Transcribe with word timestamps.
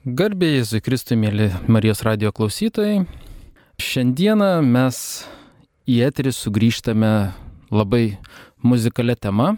Garbė 0.00 0.46
Jėzui 0.54 0.78
Kristui, 0.80 1.18
mėly 1.20 1.50
Marijos 1.68 2.00
radio 2.06 2.30
klausytojai. 2.32 3.02
Šiandieną 3.84 4.62
mes 4.64 4.96
į 5.84 5.98
eterį 6.06 6.30
sugrįžtame 6.32 7.10
labai 7.68 8.16
muzikalia 8.64 9.12
tema, 9.20 9.50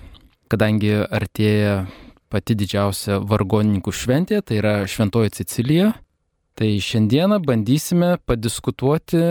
kadangi 0.50 0.96
artėja 1.06 1.84
pati 2.26 2.56
didžiausia 2.58 3.20
vargonininkų 3.22 3.94
šventė, 3.94 4.40
tai 4.42 4.58
yra 4.58 4.72
Šventoji 4.82 5.30
Cecilija. 5.36 5.92
Tai 6.58 6.70
šiandieną 6.74 7.38
bandysime 7.46 8.16
padiskutuoti, 8.26 9.22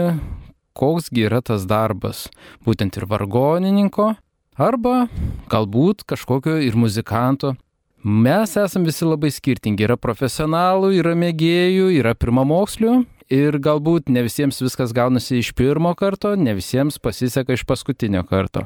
koksgi 0.72 1.26
yra 1.28 1.42
tas 1.44 1.68
darbas, 1.68 2.30
būtent 2.64 2.96
ir 2.96 3.10
vargonininko, 3.12 4.14
arba 4.56 5.10
galbūt 5.52 6.08
kažkokio 6.08 6.56
ir 6.64 6.80
muzikanto. 6.80 7.58
Mes 8.04 8.56
esame 8.58 8.90
visi 8.90 9.06
labai 9.06 9.30
skirtingi. 9.30 9.86
Yra 9.86 9.98
profesionalų, 10.02 10.90
yra 10.98 11.14
mėgėjų, 11.14 11.92
yra 12.00 12.16
pirmamokslių 12.18 12.96
ir 13.32 13.58
galbūt 13.62 14.10
ne 14.10 14.24
visiems 14.26 14.58
viskas 14.64 14.94
gaunasi 14.96 15.38
iš 15.38 15.52
pirmo 15.54 15.94
karto, 15.96 16.34
ne 16.36 16.56
visiems 16.58 16.98
pasiseka 16.98 17.54
iš 17.54 17.64
paskutinio 17.70 18.24
karto. 18.26 18.66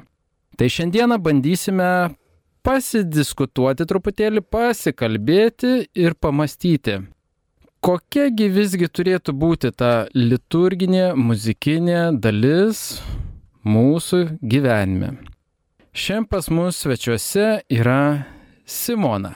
Tai 0.56 0.70
šiandieną 0.72 1.18
bandysime 1.20 2.16
pasidiskutuoti 2.66 3.86
truputėlį, 3.86 4.42
pasikalbėti 4.48 5.74
ir 6.00 6.16
pamastyti, 6.16 7.02
kokiagi 7.84 8.48
visgi 8.50 8.88
turėtų 8.88 9.36
būti 9.36 9.74
ta 9.76 10.08
liturginė, 10.16 11.12
muzikinė 11.20 12.16
dalis 12.24 13.02
mūsų 13.68 14.40
gyvenime. 14.42 15.18
Šiandien 15.96 16.32
pas 16.32 16.50
mus 16.52 16.80
svečiuose 16.82 17.66
yra 17.72 18.00
Simona. 18.66 19.36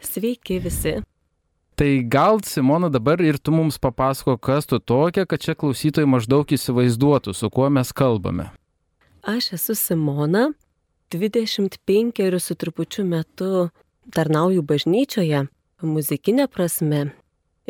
Sveiki 0.00 0.58
visi. 0.58 0.98
Tai 1.74 2.02
gal 2.10 2.40
Simona 2.42 2.88
dabar 2.90 3.20
ir 3.20 3.38
tu 3.38 3.52
mums 3.54 3.78
papasako, 3.78 4.36
kas 4.38 4.66
tu 4.66 4.78
tokia, 4.78 5.26
kad 5.26 5.42
čia 5.42 5.54
klausytojai 5.54 6.06
maždaug 6.10 6.50
įsivaizduotų, 6.50 7.34
su 7.34 7.50
kuo 7.54 7.68
mes 7.70 7.92
kalbame. 7.94 8.48
Aš 9.22 9.52
esu 9.56 9.74
Simona, 9.78 10.48
25 11.14 12.38
su 12.40 12.54
trupučiu 12.54 13.04
metu 13.06 13.68
tarnauju 14.14 14.62
bažnyčioje, 14.62 15.44
muzikinė 15.82 16.46
prasme. 16.50 17.12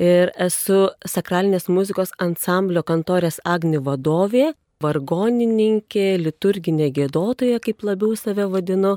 Ir 0.00 0.32
esu 0.40 0.88
sakralinės 1.06 1.68
muzikos 1.68 2.14
ansamblio 2.18 2.82
kantorės 2.82 3.38
Agni 3.44 3.78
vadovė, 3.78 4.54
vargonininkė, 4.82 6.16
liturginė 6.18 6.88
gėdotoja, 6.96 7.60
kaip 7.60 7.84
labiau 7.84 8.16
save 8.16 8.48
vadinu. 8.50 8.96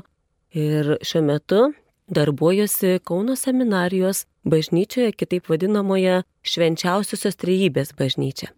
Ir 0.56 0.96
šiuo 1.04 1.22
metu 1.22 1.60
darbuojuosi 2.08 2.98
Kauno 3.04 3.36
seminarijos 3.36 4.26
bažnyčioje, 4.48 5.12
kitaip 5.12 5.48
vadinamoje 5.50 6.22
švenčiausiosios 6.42 7.36
trejybės 7.40 7.94
bažnyčia. 7.98 8.52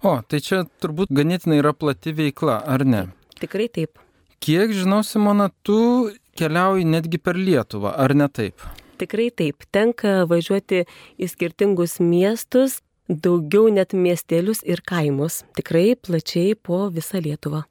O, 0.00 0.16
tai 0.24 0.40
čia 0.40 0.62
turbūt 0.80 1.12
ganėtinai 1.12 1.60
yra 1.60 1.74
plati 1.76 2.14
veikla, 2.16 2.60
ar 2.64 2.86
ne? 2.88 3.02
Tikrai 3.40 3.68
taip. 3.68 4.00
Kiek 4.40 4.72
žinau, 4.72 5.02
Simona, 5.04 5.50
tu 5.62 6.08
keliauji 6.40 6.86
netgi 6.88 7.20
per 7.20 7.36
Lietuvą, 7.36 7.92
ar 7.92 8.14
ne 8.16 8.28
taip? 8.32 8.64
Tikrai 9.00 9.28
taip. 9.36 9.66
Tenka 9.72 10.22
važiuoti 10.28 10.86
į 11.20 11.28
skirtingus 11.28 11.98
miestus, 12.00 12.78
daugiau 13.08 13.68
net 13.72 13.92
miestelius 13.92 14.64
ir 14.64 14.80
kaimus. 14.86 15.42
Tikrai 15.58 15.92
plačiai 16.00 16.56
po 16.56 16.86
visą 16.94 17.20
Lietuvą. 17.20 17.66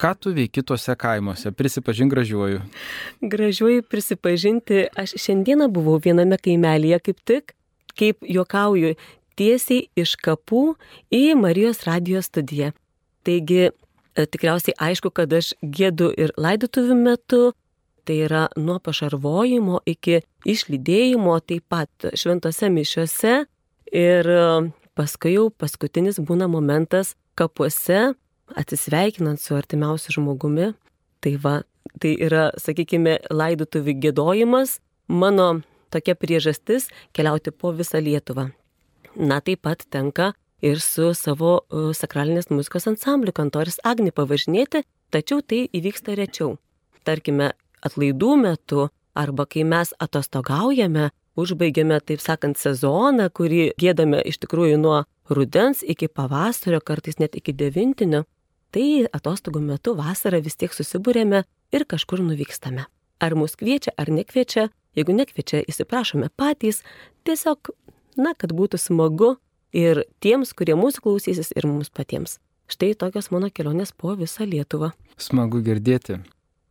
Ką 0.00 0.14
tu 0.16 0.30
veiki 0.32 0.62
tuose 0.64 0.94
kaimuose? 0.96 1.50
Prisipažink 1.52 2.12
gražiuoju. 2.14 2.60
Gražiuoju 3.20 3.82
prisipažinti, 3.84 4.86
aš 4.96 5.12
šiandieną 5.20 5.66
buvau 5.68 5.98
viename 6.00 6.38
kaimelėje 6.40 6.98
kaip 7.08 7.18
tik, 7.28 7.52
kaip 8.00 8.24
juokauju, 8.24 8.94
tiesiai 9.36 9.90
iš 10.00 10.14
kapų 10.24 10.62
į 11.12 11.34
Marijos 11.36 11.84
radijos 11.84 12.30
studiją. 12.30 12.70
Taigi, 13.28 13.68
e, 13.68 14.24
tikriausiai 14.24 14.78
aišku, 14.88 15.12
kad 15.12 15.32
aš 15.36 15.52
gėdu 15.60 16.08
ir 16.16 16.32
laidotuvių 16.40 16.96
metu, 16.96 17.42
tai 18.08 18.22
yra 18.24 18.46
nuo 18.56 18.78
pašarvojimo 18.80 19.82
iki 19.84 20.22
išlydėjimo, 20.48 21.36
taip 21.44 21.68
pat 21.68 22.08
šventose 22.16 22.72
mišiuose 22.72 23.36
ir 23.92 24.32
e, 24.32 24.48
paskui 24.96 25.36
jau 25.36 25.50
paskutinis 25.52 26.24
būna 26.24 26.48
momentas 26.48 27.12
kapuose 27.36 28.14
atsisveikinant 28.58 29.40
su 29.40 29.56
artimiausiu 29.56 30.16
žmogumi. 30.18 30.72
Tai 31.20 31.34
va, 31.42 31.56
tai 32.00 32.14
yra, 32.16 32.48
sakykime, 32.56 33.18
laidotuvių 33.30 33.96
gėdojimas, 34.06 34.78
mano 35.08 35.60
tokia 35.92 36.14
priežastis 36.16 36.88
keliauti 37.16 37.52
po 37.52 37.74
visą 37.76 38.00
Lietuvą. 38.00 38.50
Na, 39.16 39.40
taip 39.44 39.64
pat 39.66 39.84
tenka 39.90 40.32
ir 40.62 40.80
su 40.80 41.10
savo 41.18 41.58
uh, 41.60 41.90
sakralinės 41.96 42.50
muzikos 42.52 42.86
ansambliu 42.90 43.34
kantoris 43.36 43.80
Agni 43.84 44.12
pavažinėti, 44.14 44.84
tačiau 45.10 45.42
tai 45.42 45.66
įvyksta 45.74 46.14
rečiau. 46.16 46.56
Tarkime, 47.04 47.52
atlaidų 47.84 48.34
metu 48.40 48.88
arba 49.16 49.46
kai 49.50 49.64
mes 49.66 49.92
atostogaujame, 49.98 51.10
užbaigiame, 51.40 51.98
taip 52.04 52.22
sakant, 52.22 52.58
sezoną, 52.60 53.30
kurį 53.34 53.70
gėdame 53.80 54.20
iš 54.26 54.40
tikrųjų 54.44 54.78
nuo 54.80 55.00
rudens 55.30 55.82
iki 55.82 56.08
pavasario, 56.08 56.80
kartais 56.84 57.18
net 57.18 57.36
iki 57.38 57.54
devintinio, 57.56 58.24
tai 58.74 59.06
atostogų 59.10 59.62
metu 59.64 59.94
vasarą 59.98 60.40
vis 60.44 60.56
tiek 60.58 60.74
susibūrėme 60.74 61.44
ir 61.74 61.86
kažkur 61.90 62.22
nuvykstame. 62.24 62.86
Ar 63.20 63.36
mus 63.36 63.56
kviečia, 63.58 63.92
ar 64.00 64.10
nekviečia, 64.14 64.70
jeigu 64.96 65.14
nekviečia, 65.16 65.62
įsiprašome 65.68 66.30
patys, 66.40 66.80
tiesiog, 67.28 67.72
na, 68.16 68.32
kad 68.34 68.54
būtų 68.56 68.80
smagu 68.80 69.34
ir 69.76 70.04
tiems, 70.24 70.54
kurie 70.56 70.78
mūsų 70.78 71.04
klausysis, 71.04 71.52
ir 71.56 71.68
mums 71.68 71.92
patiems. 71.92 72.38
Štai 72.70 72.94
tokios 72.94 73.32
mano 73.34 73.50
kelionės 73.50 73.92
po 73.92 74.14
visą 74.18 74.46
Lietuvą. 74.46 74.92
Smagu 75.18 75.60
girdėti. 75.66 76.20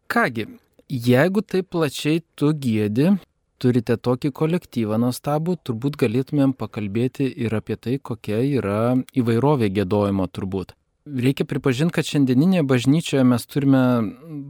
Kągi, 0.10 0.48
jeigu 0.90 1.44
taip 1.44 1.70
plačiai 1.76 2.24
tu 2.40 2.54
gėdi, 2.56 3.12
turite 3.60 4.00
tokį 4.00 4.32
kolektyvą 4.34 4.98
nuostabų, 5.04 5.60
turbūt 5.68 6.00
galėtumėm 6.00 6.56
pakalbėti 6.58 7.28
ir 7.28 7.54
apie 7.54 7.76
tai, 7.76 8.00
kokia 8.00 8.40
yra 8.48 8.82
įvairovė 9.14 9.70
gėdojimo 9.76 10.32
turbūt 10.32 10.79
reikia 11.18 11.46
pripažinti, 11.50 11.94
kad 11.96 12.08
šiandieninėje 12.08 12.66
bažnyčioje 12.68 13.26
mes 13.28 13.46
turime 13.50 13.82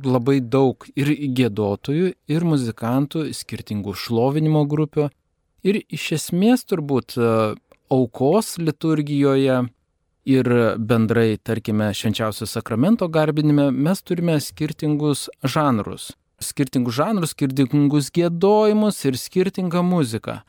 labai 0.06 0.40
daug 0.42 0.86
ir 1.00 1.12
gėdotojų, 1.38 2.14
ir 2.30 2.46
muzikantų, 2.48 3.30
skirtingų 3.36 3.96
šlovinimo 3.96 4.66
grupių. 4.70 5.10
Ir 5.68 5.82
iš 5.92 6.12
esmės 6.16 6.64
turbūt 6.68 7.18
e, 7.20 7.32
aukos 7.92 8.56
liturgijoje 8.62 9.62
ir 10.30 10.50
bendrai, 10.78 11.38
tarkime, 11.44 11.90
švenčiausio 11.96 12.48
sakramento 12.48 13.08
garbinime 13.12 13.70
mes 13.72 14.04
turime 14.04 14.38
skirtingus 14.44 15.28
žanrus. 15.44 16.14
Skirtingus 16.40 16.96
žanrus, 16.96 17.34
skirtingus 17.36 18.12
gėdojimus 18.16 19.02
ir 19.10 19.18
skirtingą 19.20 19.84
muziką. 19.84 20.40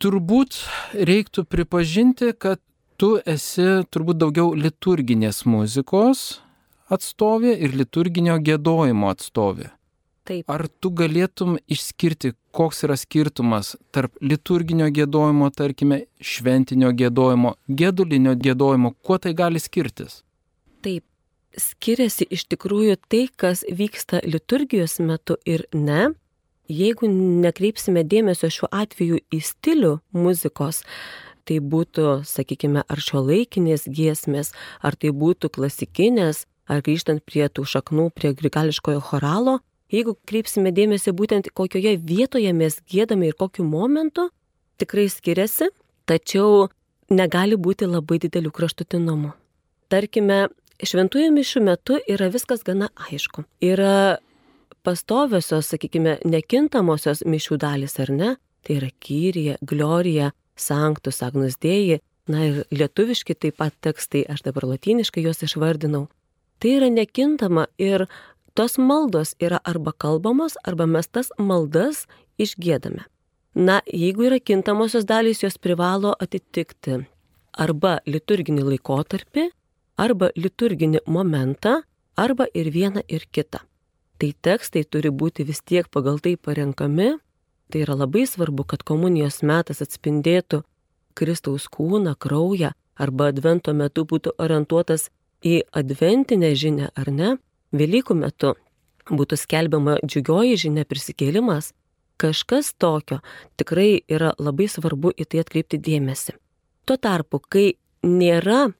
Turbūt 0.00 0.62
reiktų 0.96 1.44
pripažinti, 1.48 2.32
kad 2.36 2.60
tu 3.00 3.14
esi 3.24 3.66
turbūt 3.88 4.18
daugiau 4.20 4.52
liturginės 4.52 5.46
muzikos 5.48 6.40
atstovė 6.92 7.54
ir 7.64 7.72
liturginio 7.78 8.36
gėdojimo 8.44 9.08
atstovė. 9.14 9.70
Taip. 10.28 10.44
Ar 10.52 10.66
tu 10.68 10.90
galėtum 10.92 11.56
išskirti, 11.72 12.34
koks 12.54 12.84
yra 12.84 12.98
skirtumas 13.00 13.72
tarp 13.94 14.18
liturginio 14.20 14.90
gėdojimo, 14.92 15.48
tarkime, 15.56 16.02
šventinio 16.20 16.90
gėdojimo, 16.94 17.54
gėdulinio 17.80 18.36
gėdojimo, 18.36 18.92
kuo 19.00 19.16
tai 19.18 19.32
gali 19.38 19.62
skirtis? 19.62 20.20
Taip, 20.84 21.06
skiriasi 21.56 22.28
iš 22.28 22.44
tikrųjų 22.52 22.98
tai, 23.08 23.24
kas 23.32 23.64
vyksta 23.64 24.20
liturgijos 24.28 25.00
metu 25.00 25.40
ir 25.48 25.64
ne. 25.72 26.12
Jeigu 26.70 27.08
nekreipsime 27.10 28.04
dėmesio 28.06 28.52
šiuo 28.52 28.68
atveju 28.70 29.24
į 29.34 29.40
stilių 29.42 29.96
muzikos, 30.14 30.84
tai 31.44 31.58
būtų, 31.60 32.22
sakykime, 32.28 32.84
ar 32.86 33.02
šio 33.02 33.22
laikinės 33.24 33.86
giesmės, 33.88 34.52
ar 34.82 34.96
tai 34.96 35.12
būtų 35.16 35.50
klasikinės, 35.56 36.44
ar 36.70 36.84
grįžtant 36.86 37.24
prie 37.26 37.48
tų 37.48 37.66
šaknų, 37.66 38.10
prie 38.14 38.32
grigališkojo 38.36 39.02
choralo, 39.10 39.58
jeigu 39.90 40.16
kreipsime 40.28 40.72
dėmesį 40.74 41.14
būtent 41.16 41.50
kokioje 41.54 41.96
vietoje 41.98 42.52
mes 42.54 42.78
gėdame 42.90 43.30
ir 43.30 43.38
kokiu 43.38 43.66
momentu, 43.66 44.28
tikrai 44.80 45.08
skiriasi, 45.10 45.70
tačiau 46.06 46.68
negali 47.10 47.58
būti 47.58 47.88
labai 47.90 48.20
didelių 48.22 48.52
kraštutinumų. 48.54 49.34
Tarkime, 49.90 50.46
šventųjų 50.78 51.30
mišių 51.34 51.62
metu 51.66 51.98
yra 52.08 52.30
viskas 52.30 52.62
gana 52.66 52.90
aišku. 53.10 53.44
Yra 53.62 54.18
pastoviosios, 54.86 55.72
sakykime, 55.72 56.20
nekintamosios 56.24 57.24
mišių 57.26 57.58
dalis, 57.60 57.98
ar 58.00 58.12
ne? 58.14 58.30
Tai 58.64 58.76
yra 58.76 58.90
kyrija, 59.02 59.56
glorija, 59.64 60.30
sanktus, 60.60 61.22
agnus 61.26 61.58
dėjai, 61.60 62.00
na 62.30 62.46
ir 62.46 62.58
lietuviški 62.70 63.34
taip 63.34 63.58
pat 63.60 63.74
tekstai, 63.82 64.24
aš 64.28 64.44
dabar 64.46 64.68
latiniškai 64.70 65.24
juos 65.24 65.42
išvardinau. 65.46 66.06
Tai 66.60 66.74
yra 66.76 66.90
nekintama 66.92 67.66
ir 67.80 68.06
tos 68.54 68.76
maldos 68.78 69.34
yra 69.40 69.60
arba 69.64 69.92
kalbamos, 69.92 70.58
arba 70.64 70.86
mes 70.86 71.08
tas 71.08 71.32
maldas 71.38 72.04
išgėdame. 72.38 73.06
Na, 73.54 73.80
jeigu 73.86 74.28
yra 74.28 74.38
kintamosios 74.38 75.06
dalys, 75.08 75.42
jos 75.42 75.58
privalo 75.58 76.12
atitikti 76.22 77.00
arba 77.58 77.98
liturginį 78.06 78.66
laikotarpį, 78.68 79.48
arba 79.98 80.30
liturginį 80.36 81.02
momentą, 81.10 81.80
arba 82.16 82.46
ir 82.54 82.70
vieną 82.70 83.02
ir 83.08 83.26
kitą. 83.32 83.64
Tai 84.20 84.30
tekstai 84.44 84.84
turi 84.84 85.10
būti 85.10 85.46
vis 85.48 85.62
tiek 85.64 85.88
pagal 85.90 86.20
tai 86.20 86.36
parenkami. 86.36 87.16
Tai 87.70 87.84
yra 87.84 87.94
labai 87.94 88.26
svarbu, 88.26 88.64
kad 88.66 88.82
komunijos 88.82 89.42
metas 89.46 89.82
atspindėtų 89.84 90.64
Kristaus 91.14 91.68
kūną, 91.70 92.16
kraują, 92.18 92.72
arba 93.00 93.30
advento 93.30 93.74
metu 93.74 94.04
būtų 94.04 94.34
orientuotas 94.42 95.08
į 95.46 95.60
adventinę 95.72 96.50
žinę 96.58 96.90
ar 96.98 97.10
ne. 97.14 97.36
Velykų 97.70 98.16
metu 98.18 98.56
būtų 99.10 99.38
skelbiama 99.38 100.00
džiugioji 100.02 100.58
žinia 100.64 100.84
prisikėlimas, 100.88 101.72
kažkas 102.20 102.74
tokio 102.74 103.20
tikrai 103.60 104.02
yra 104.10 104.34
labai 104.38 104.66
svarbu 104.68 105.14
į 105.14 105.28
tai 105.30 105.42
atkreipti 105.44 105.80
dėmesį. 105.80 106.34
Tuo 106.86 106.96
tarpu, 106.98 107.40
kai 107.40 107.66
nėra 108.02 108.72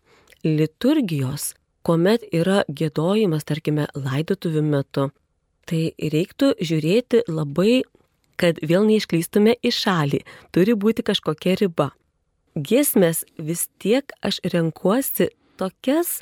liturgijos, 0.44 1.54
kuomet 1.86 2.26
yra 2.34 2.64
gėdojimas, 2.68 3.46
tarkime, 3.48 3.86
laidotuvių 3.94 4.64
metu, 4.66 5.08
tai 5.68 5.92
reiktų 5.96 6.54
žiūrėti 6.60 7.24
labai, 7.30 7.82
kad 8.40 8.60
vėl 8.64 8.86
neišklystume 8.88 9.58
į 9.60 9.72
šalį, 9.76 10.22
turi 10.54 10.76
būti 10.78 11.04
kažkokia 11.06 11.58
riba. 11.60 11.90
Giesmės 12.56 13.22
vis 13.38 13.68
tiek 13.82 14.10
aš 14.26 14.40
renkuosi 14.54 15.28
tokias, 15.60 16.18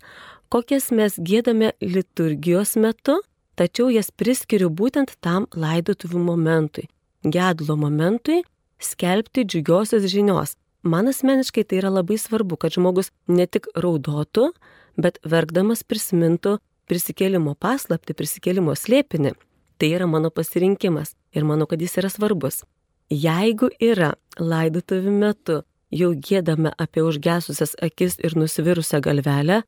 kokias 0.53 0.91
mes 0.93 1.17
gėdame 1.17 1.73
liturgijos 1.81 2.75
metu, 2.76 3.20
tačiau 3.59 3.88
jas 3.94 4.11
priskiriu 4.11 4.69
būtent 4.70 5.15
tam 5.25 5.47
laidotuvių 5.55 6.20
momentui, 6.26 6.88
gedlo 7.25 7.79
momentui, 7.81 8.43
skelbti 8.79 9.47
džiugiosios 9.47 10.06
žinios. 10.11 10.56
Man 10.82 11.11
asmeniškai 11.11 11.64
tai 11.67 11.81
yra 11.81 11.91
labai 11.91 12.19
svarbu, 12.21 12.59
kad 12.61 12.76
žmogus 12.76 13.11
ne 13.26 13.49
tik 13.50 13.67
raudotų, 13.75 14.53
bet 14.99 15.19
verkdamas 15.26 15.82
prisimintų 15.82 16.59
prisikėlimo 16.88 17.56
paslapti, 17.59 18.14
prisikėlimo 18.17 18.76
slėpinį. 18.79 19.35
Tai 19.78 19.92
yra 19.94 20.06
mano 20.10 20.30
pasirinkimas 20.30 21.14
ir 21.32 21.44
manau, 21.46 21.69
kad 21.70 21.78
jis 21.78 21.94
yra 22.00 22.10
svarbus. 22.10 22.64
Jeigu 23.08 23.70
yra 23.78 24.16
laidotuvių 24.36 25.12
metu 25.14 25.60
jau 25.94 26.10
gėdame 26.28 26.72
apie 26.82 27.04
užgesusias 27.06 27.76
akis 27.86 28.19
ir 28.19 28.34
nusvirusią 28.34 28.98
galvelę, 29.06 29.62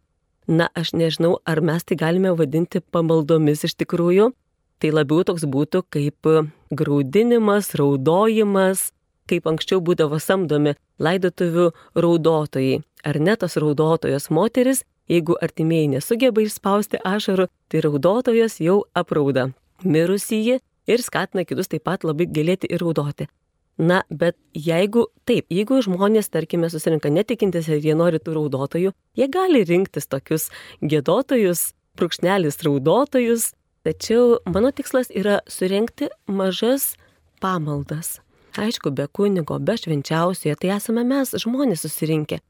na, 0.50 0.66
aš 0.74 0.92
nežinau, 0.98 1.36
ar 1.46 1.62
mes 1.62 1.86
tai 1.86 1.96
galime 1.96 2.32
vadinti 2.34 2.82
pamaldomis 2.82 3.62
iš 3.68 3.76
tikrųjų. 3.78 4.32
Tai 4.80 4.90
labiau 4.96 5.22
toks 5.28 5.44
būtų 5.44 5.84
kaip 5.94 6.26
graudinimas, 6.74 7.70
raudojimas, 7.78 8.90
kaip 9.30 9.46
anksčiau 9.46 9.78
būdavo 9.84 10.18
samdomi 10.18 10.74
laidotuvių 10.98 11.70
raudotojai. 11.94 12.80
Ar 13.06 13.20
ne 13.20 13.36
tos 13.38 13.56
raudotojos 13.60 14.26
moteris, 14.34 14.82
jeigu 15.06 15.38
artimieji 15.38 15.94
nesugeba 15.94 16.42
išspausti 16.42 16.98
ašarų, 17.04 17.46
tai 17.70 17.86
raudotojos 17.86 18.58
jau 18.64 18.82
aprauda 18.96 19.52
mirusįjį 19.84 20.58
ir 20.90 21.04
skatina 21.04 21.44
kitus 21.44 21.70
taip 21.70 21.84
pat 21.88 22.04
labai 22.04 22.26
galėti 22.30 22.70
ir 22.70 22.82
raudoti. 22.82 23.28
Na, 23.80 24.02
bet 24.10 24.36
jeigu 24.52 25.06
taip, 25.24 25.46
jeigu 25.48 25.78
žmonės, 25.80 26.28
tarkime, 26.28 26.68
susirinka 26.68 27.08
netikintis 27.08 27.70
ir 27.70 27.80
jie 27.80 27.94
nori 27.96 28.18
tų 28.20 28.34
raudotojų, 28.36 28.92
jie 29.16 29.28
gali 29.32 29.62
rinktis 29.64 30.10
tokius 30.10 30.50
gėdotojus, 30.84 31.70
brūkšnelis 31.96 32.60
raudotojus, 32.66 33.54
tačiau 33.86 34.36
mano 34.44 34.68
tikslas 34.76 35.08
yra 35.16 35.38
surenkti 35.48 36.10
mažas 36.28 36.92
pamaldas. 37.40 38.18
Aišku, 38.60 38.92
be 38.92 39.06
kunigo, 39.08 39.56
be 39.62 39.78
švenčiausioje, 39.78 40.58
tai 40.60 40.74
esame 40.76 41.06
mes, 41.06 41.32
žmonės 41.38 41.86
susirinkę. 41.86 42.40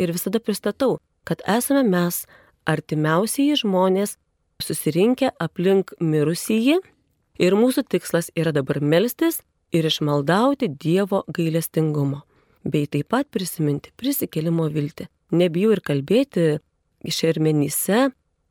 Ir 0.00 0.10
visada 0.16 0.40
pristatau, 0.42 0.98
kad 1.28 1.44
esame 1.46 1.84
mes, 1.86 2.24
artimiausiai 2.66 3.58
žmonės, 3.60 4.16
susirinkę 4.64 5.32
aplink 5.40 5.94
mirusįjį. 6.00 6.78
Ir 7.40 7.56
mūsų 7.56 7.86
tikslas 7.88 8.28
yra 8.36 8.52
dabar 8.52 8.80
melstis 8.84 9.40
ir 9.72 9.86
išmaldauti 9.88 10.68
Dievo 10.68 11.22
gailestingumo, 11.32 12.22
bei 12.64 12.88
taip 12.90 13.08
pat 13.14 13.30
prisiminti 13.32 13.92
prisikėlimo 13.96 14.66
viltį. 14.72 15.08
Nebijau 15.30 15.72
ir 15.76 15.80
kalbėti 15.86 16.46
išermenyse, 17.06 18.10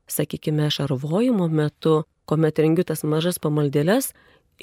sakykime, 0.10 0.70
šarvojimo 0.74 1.50
metu, 1.52 2.04
kuomet 2.26 2.62
rengiu 2.62 2.86
tas 2.88 3.04
mažas 3.04 3.40
pamaldėlės 3.42 4.14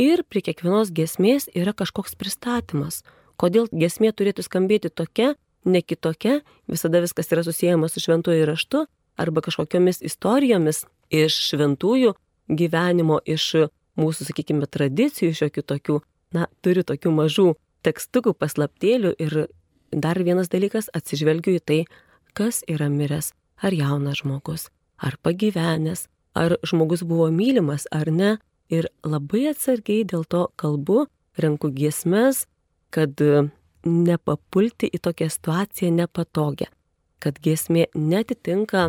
ir 0.00 0.24
prie 0.28 0.42
kiekvienos 0.48 0.92
gesmės 0.96 1.48
yra 1.54 1.74
kažkoks 1.76 2.16
pristatymas. 2.18 3.02
Kodėl 3.36 3.68
gesmė 3.72 4.12
turėtų 4.16 4.46
skambėti 4.46 4.90
tokia, 4.90 5.34
ne 5.66 5.82
kitokia, 5.82 6.40
visada 6.70 7.02
viskas 7.04 7.30
yra 7.34 7.44
susijęma 7.44 7.90
su 7.92 8.00
šventuoju 8.00 8.46
raštu 8.48 8.86
arba 9.20 9.42
kažkokiamis 9.44 10.02
istorijomis 10.04 10.84
iš 11.10 11.36
šventųjų 11.50 12.14
gyvenimo, 12.48 13.20
iš 13.26 13.68
mūsų, 13.98 14.28
sakykime, 14.28 14.66
tradicijų 14.70 15.34
šiokių 15.36 15.64
tokių 15.66 16.00
na, 16.36 16.46
turiu 16.62 16.84
tokių 16.86 17.12
mažų 17.14 17.46
tekstukų, 17.86 18.34
paslaptėlių 18.36 19.14
ir 19.22 19.46
dar 19.92 20.20
vienas 20.22 20.50
dalykas 20.52 20.90
atsižvelgiu 20.96 21.56
į 21.58 21.62
tai, 21.64 21.80
kas 22.36 22.62
yra 22.68 22.88
miręs, 22.92 23.32
ar 23.62 23.74
jaunas 23.76 24.20
žmogus, 24.22 24.68
ar 24.98 25.16
pagyvenęs, 25.22 26.06
ar 26.36 26.58
žmogus 26.66 27.06
buvo 27.06 27.30
mylimas 27.32 27.88
ar 27.92 28.10
ne. 28.12 28.36
Ir 28.66 28.88
labai 29.06 29.52
atsargiai 29.52 30.02
dėl 30.02 30.24
to 30.26 30.48
kalbu, 30.58 31.04
renku 31.38 31.70
giesmes, 31.70 32.48
kad 32.90 33.14
nepapulti 33.86 34.90
į 34.90 34.98
tokią 35.06 35.28
situaciją 35.30 35.92
nepatogią, 35.94 36.66
kad 37.22 37.38
giesmė 37.38 37.86
netitinka 37.94 38.88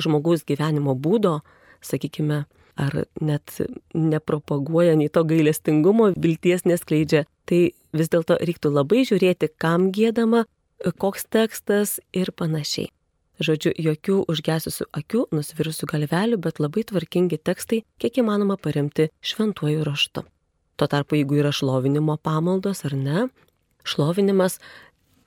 žmogaus 0.00 0.44
gyvenimo 0.48 0.94
būdo, 0.98 1.40
sakykime, 1.84 2.44
ar 2.80 2.96
net 3.20 3.58
nepropaguoja 3.92 4.96
nei 4.96 5.10
to 5.12 5.24
gailestingumo, 5.28 6.12
vilties 6.16 6.64
neskleidžia. 6.68 7.26
Tai 7.48 7.60
vis 7.92 8.10
dėlto 8.12 8.38
reiktų 8.40 8.72
labai 8.72 9.02
žiūrėti, 9.08 9.50
kam 9.60 9.90
gėdama, 9.92 10.46
koks 10.98 11.26
tekstas 11.30 11.98
ir 12.16 12.32
panašiai. 12.32 12.90
Žodžiu, 13.42 13.72
jokių 13.80 14.16
užgesusių 14.30 14.86
akių, 14.94 15.24
nusvirusių 15.34 15.88
galvelių, 15.90 16.38
bet 16.44 16.60
labai 16.62 16.84
tvarkingi 16.86 17.40
tekstai, 17.42 17.80
kiek 17.98 18.20
įmanoma 18.22 18.58
paremti 18.60 19.08
šventuoju 19.24 19.86
raštu. 19.88 20.22
Tuo 20.78 20.88
tarpu, 20.88 21.16
jeigu 21.18 21.40
yra 21.40 21.50
šlovinimo 21.54 22.18
pamaldos 22.22 22.84
ar 22.86 22.94
ne, 22.96 23.24
šlovinimas 23.88 24.60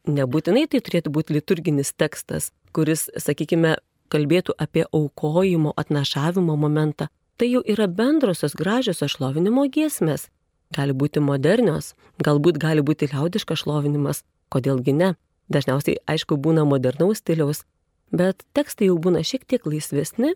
nebūtinai 0.07 0.67
tai 0.69 0.81
turėtų 0.85 1.11
būti 1.11 1.35
liturginis 1.35 1.91
tekstas, 1.97 2.51
kuris, 2.75 3.09
sakykime, 3.19 3.75
kalbėtų 4.15 4.55
apie 4.65 4.85
aukojimo, 4.87 5.75
atnašavimo 5.75 6.55
momentą, 6.55 7.09
tai 7.37 7.51
jau 7.51 7.61
yra 7.67 7.89
bendrosios 7.91 8.55
gražiosios 8.55 9.17
šlovinimo 9.17 9.67
giesmės. 9.67 10.29
Gali 10.75 10.95
būti 10.95 11.21
modernios, 11.21 11.93
galbūt 12.23 12.57
gali 12.63 12.81
būti 12.81 13.11
liaudiškas 13.11 13.65
šlovinimas, 13.65 14.23
kodėlgi 14.49 14.95
ne. 14.95 15.13
Dažniausiai, 15.51 15.99
aišku, 16.09 16.39
būna 16.41 16.63
modernaus 16.65 17.21
stiliaus, 17.21 17.65
bet 18.09 18.41
tekstai 18.57 18.89
jau 18.89 18.95
būna 18.97 19.21
šiek 19.21 19.43
tiek 19.45 19.67
laisvesni, 19.67 20.33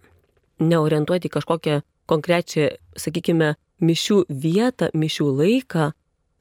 neorientuoti 0.60 1.32
kažkokią 1.34 1.80
konkrečią, 2.10 2.76
sakykime, 3.00 3.56
mišių 3.82 4.26
vietą, 4.30 4.90
mišių 4.94 5.30
laiką, 5.40 5.92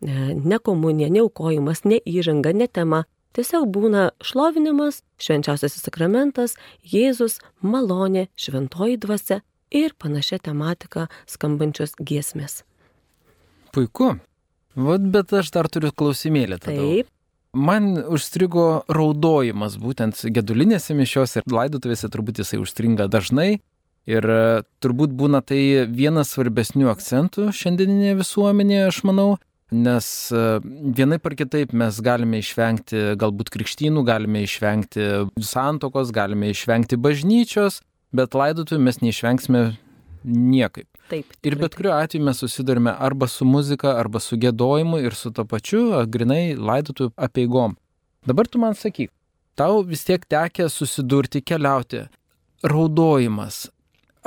ne 0.00 0.58
komunija, 0.58 1.08
ne 1.08 1.22
aukojimas, 1.24 1.84
ne 1.84 2.00
įžanga, 2.02 2.52
ne 2.52 2.68
tema. 2.68 3.04
Tiesiog 3.36 3.68
būna 3.74 4.08
šlovinimas, 4.24 5.02
švenčiausiasis 5.22 5.84
sakramentas, 5.84 6.56
Jėzus, 6.82 7.38
malonė, 7.60 8.28
šventoji 8.40 8.98
dvasia 9.04 9.42
ir 9.70 9.94
panašia 10.00 10.40
tematika 10.42 11.06
skambančios 11.28 11.94
giesmės. 12.00 12.62
Puiku. 13.74 14.16
Vat, 14.78 15.04
bet 15.12 15.32
aš 15.34 15.50
dar 15.54 15.68
turiu 15.72 15.92
klausimėlį 15.92 16.60
tada. 16.62 16.78
Taip. 16.78 17.12
Man 17.58 17.96
užstrigo 18.12 18.84
raudojimas, 18.92 19.78
būtent 19.80 20.20
gedulinėse 20.36 20.94
mišiose 20.94 21.40
ir 21.40 21.54
laidotuvėse 21.56 22.10
turbūt 22.12 22.42
jisai 22.42 22.60
užstringa 22.62 23.08
dažnai. 23.10 23.58
Ir 24.08 24.24
e, 24.24 24.42
turbūt 24.80 25.12
būna 25.16 25.40
tai 25.44 25.84
vienas 25.84 26.30
svarbesnių 26.32 26.88
akcentų 26.92 27.50
šiandieninėje 27.56 28.18
visuomenėje, 28.22 28.84
aš 28.88 29.00
manau, 29.08 29.28
nes 29.72 30.06
e, 30.32 30.44
vienaip 30.96 31.26
ar 31.28 31.34
kitaip 31.38 31.74
mes 31.76 32.00
galime 32.04 32.40
išvengti 32.40 33.18
galbūt 33.20 33.52
krikštynų, 33.54 34.04
galime 34.08 34.44
išvengti 34.46 35.08
santokos, 35.44 36.12
galime 36.14 36.52
išvengti 36.54 36.96
bažnyčios, 37.00 37.82
bet 38.16 38.36
laidotuvių 38.38 38.80
mes 38.86 39.00
neišvengsime 39.04 39.62
niekaip. 40.24 40.88
Taip. 41.08 41.32
Ir 41.46 41.56
bet 41.60 41.76
kuriuo 41.76 41.94
atveju 41.96 42.24
mes 42.24 42.40
susidurime 42.42 42.92
arba 42.92 43.28
su 43.28 43.46
muzika, 43.48 43.94
arba 43.96 44.20
su 44.20 44.36
gėdojimu 44.40 45.00
ir 45.04 45.16
su 45.16 45.32
to 45.32 45.44
pačiu 45.48 46.04
grinai 46.08 46.52
laidotuvių 46.56 47.14
apieigom. 47.16 47.76
Dabar 48.28 48.48
tu 48.48 48.60
man 48.60 48.76
sakyk, 48.76 49.12
tau 49.56 49.82
vis 49.86 50.04
tiek 50.04 50.24
tekė 50.28 50.68
susidurti, 50.72 51.40
keliauti. 51.40 52.06
Raudojimas. 52.66 53.68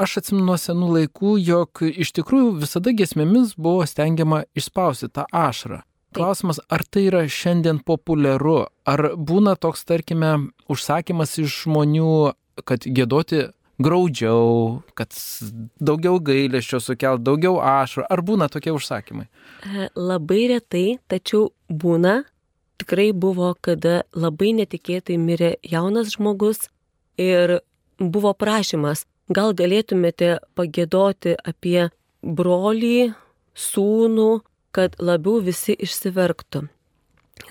Aš 0.02 0.18
atsimenu 0.18 0.48
nuo 0.48 0.58
senų 0.58 0.88
laikų, 0.96 1.36
jog 1.46 1.84
iš 1.86 2.10
tikrųjų 2.18 2.56
visada 2.64 2.94
gesmėmis 2.98 3.54
buvo 3.54 3.86
stengiama 3.86 4.44
išspausti 4.58 5.12
tą 5.14 5.28
ašrą. 5.30 5.84
Klausimas, 6.18 6.58
ar 6.74 6.82
tai 6.90 7.06
yra 7.12 7.22
šiandien 7.30 7.80
populiaru, 7.86 8.66
ar 8.90 9.12
būna 9.16 9.54
toks, 9.62 9.86
tarkime, 9.88 10.32
užsakymas 10.72 11.38
iš 11.44 11.62
žmonių, 11.68 12.16
kad 12.68 12.84
gėdoti 12.84 13.46
graudžiau, 13.82 14.82
kad 14.98 15.14
daugiau 15.80 16.18
gailėščio 16.24 16.82
sukelt, 16.84 17.24
daugiau 17.26 17.60
ašarų, 17.62 18.08
ar 18.10 18.24
būna 18.26 18.50
tokie 18.52 18.74
užsakymai? 18.74 19.28
E, 19.64 19.88
labai 19.96 20.42
retai, 20.56 20.86
tačiau 21.12 21.52
būna, 21.70 22.24
tikrai 22.82 23.12
buvo, 23.14 23.54
kada 23.62 24.02
labai 24.18 24.52
netikėtai 24.58 25.22
mirė 25.22 25.56
jaunas 25.62 26.16
žmogus 26.18 26.68
ir 27.22 27.60
buvo 28.02 28.34
prašymas, 28.34 29.06
gal 29.32 29.56
galėtumėte 29.56 30.40
pagėdoti 30.58 31.36
apie 31.40 31.90
brolį, 32.22 33.14
sūnų, 33.56 34.30
kad 34.76 34.96
labiau 35.00 35.42
visi 35.44 35.76
išsiverktų. 35.76 36.68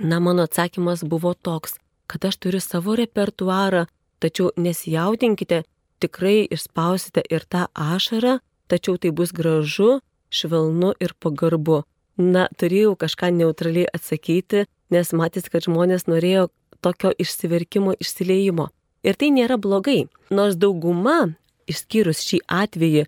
Na, 0.00 0.20
mano 0.20 0.46
atsakymas 0.49 1.02
buvo 1.04 1.34
toks, 1.34 1.76
kad 2.06 2.25
aš 2.25 2.38
turiu 2.40 2.60
savo 2.62 2.96
repertuarą, 2.96 3.87
tačiau 4.20 4.52
nesijaudinkite, 4.56 5.62
tikrai 6.00 6.46
išspausite 6.49 7.25
ir 7.28 7.44
tą 7.44 7.66
ašarą, 7.75 8.38
tačiau 8.70 8.96
tai 9.00 9.12
bus 9.12 9.34
gražu, 9.37 10.00
švelnu 10.30 10.94
ir 11.00 11.16
pagarbu. 11.18 11.82
Na, 12.20 12.49
turėjau 12.60 12.96
kažką 13.00 13.30
neutraliai 13.32 13.88
atsakyti, 13.96 14.66
nes 14.92 15.12
matys, 15.16 15.49
kad 15.49 15.64
žmonės 15.64 16.06
norėjo 16.10 16.49
tokio 16.84 17.12
išsiverkimo, 17.16 17.94
išsileimo. 18.00 18.68
Ir 19.04 19.16
tai 19.16 19.30
nėra 19.32 19.56
blogai, 19.56 20.08
nors 20.28 20.58
dauguma, 20.60 21.32
išskyrus 21.70 22.22
šį 22.26 22.42
atvejį, 22.60 23.06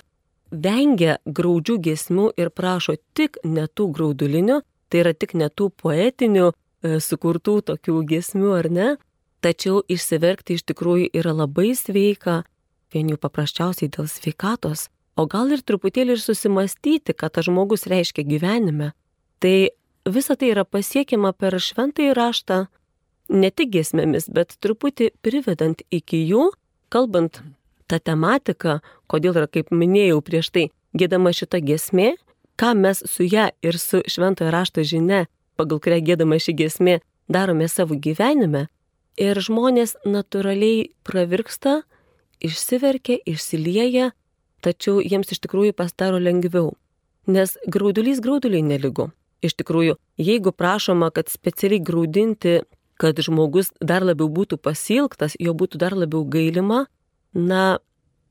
vengia 0.53 1.19
graudžių 1.25 1.79
gesmių 1.87 2.29
ir 2.37 2.51
prašo 2.51 2.97
tik 3.17 3.39
ne 3.45 3.67
tų 3.67 3.89
graudulinių, 3.97 4.61
tai 4.89 5.03
yra 5.05 5.15
tik 5.17 5.35
ne 5.35 5.49
tų 5.49 5.71
poetinių 5.83 6.51
e, 6.51 6.99
sukurtų 7.01 7.61
tokių 7.73 8.03
gesmių 8.11 8.51
ar 8.59 8.69
ne, 8.71 8.89
tačiau 9.43 9.83
išsiverkti 9.89 10.59
iš 10.59 10.67
tikrųjų 10.69 11.09
yra 11.17 11.33
labai 11.35 11.73
sveika, 11.79 12.43
vieni 12.93 13.17
paprasčiausiai 13.17 13.91
dėl 13.93 14.11
sveikatos, 14.11 14.91
o 15.17 15.25
gal 15.27 15.53
ir 15.53 15.65
truputėlį 15.65 16.17
ir 16.17 16.23
susimastyti, 16.23 17.17
ką 17.17 17.33
tas 17.33 17.49
žmogus 17.49 17.89
reiškia 17.91 18.25
gyvenime. 18.29 18.93
Tai 19.41 19.73
visa 20.05 20.37
tai 20.37 20.53
yra 20.53 20.65
pasiekiama 20.69 21.33
per 21.33 21.57
šventąjį 21.57 22.13
raštą, 22.19 22.67
ne 23.33 23.51
tik 23.51 23.73
gesmėmis, 23.73 24.29
bet 24.29 24.57
truputį 24.61 25.13
privedant 25.25 25.83
iki 25.91 26.21
jų, 26.29 26.51
kalbant 26.93 27.41
ta 27.93 28.01
tematika, 28.01 28.81
kodėl 29.13 29.37
yra, 29.37 29.49
kaip 29.53 29.69
minėjau 29.75 30.23
prieš 30.25 30.49
tai, 30.55 30.67
gėdama 30.97 31.35
šita 31.37 31.61
gesmė, 31.61 32.15
ką 32.57 32.73
mes 32.79 33.05
su 33.09 33.27
ją 33.29 33.51
ir 33.65 33.79
su 33.81 34.01
šventojo 34.09 34.53
rašto 34.55 34.85
žinia, 34.87 35.27
pagal 35.61 35.81
kurią 35.85 36.01
gėdama 36.09 36.41
ši 36.41 36.57
gesmė, 36.57 37.01
darome 37.29 37.69
savo 37.69 37.99
gyvenime. 38.01 38.69
Ir 39.21 39.37
žmonės 39.37 39.99
natūraliai 40.09 40.89
pravirksta, 41.05 41.83
išsiverkia, 42.41 43.19
išsilieja, 43.29 44.13
tačiau 44.65 45.03
jiems 45.05 45.35
iš 45.35 45.43
tikrųjų 45.45 45.77
pasidaro 45.77 46.21
lengviau. 46.23 46.73
Nes 47.29 47.59
graudulys 47.69 48.23
grauduliai 48.25 48.65
neligu. 48.65 49.11
Iš 49.43 49.59
tikrųjų, 49.59 49.99
jeigu 50.23 50.53
prašoma, 50.55 51.11
kad 51.15 51.29
specialiai 51.29 51.83
graudinti, 51.83 52.63
kad 52.97 53.19
žmogus 53.19 53.73
dar 53.83 54.07
labiau 54.07 54.31
būtų 54.31 54.59
pasilgtas, 54.63 55.35
jo 55.39 55.53
būtų 55.53 55.81
dar 55.83 55.97
labiau 55.99 56.23
gailima, 56.25 56.87
na, 57.35 57.79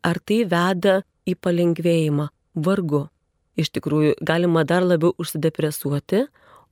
ar 0.04 0.20
tai 0.20 0.44
veda 0.46 1.02
į 1.28 1.36
palengvėjimą? 1.40 2.30
Vargu. 2.56 3.08
Iš 3.60 3.72
tikrųjų, 3.76 4.16
galima 4.24 4.64
dar 4.68 4.84
labiau 4.84 5.14
užsidepresuoti, 5.20 6.26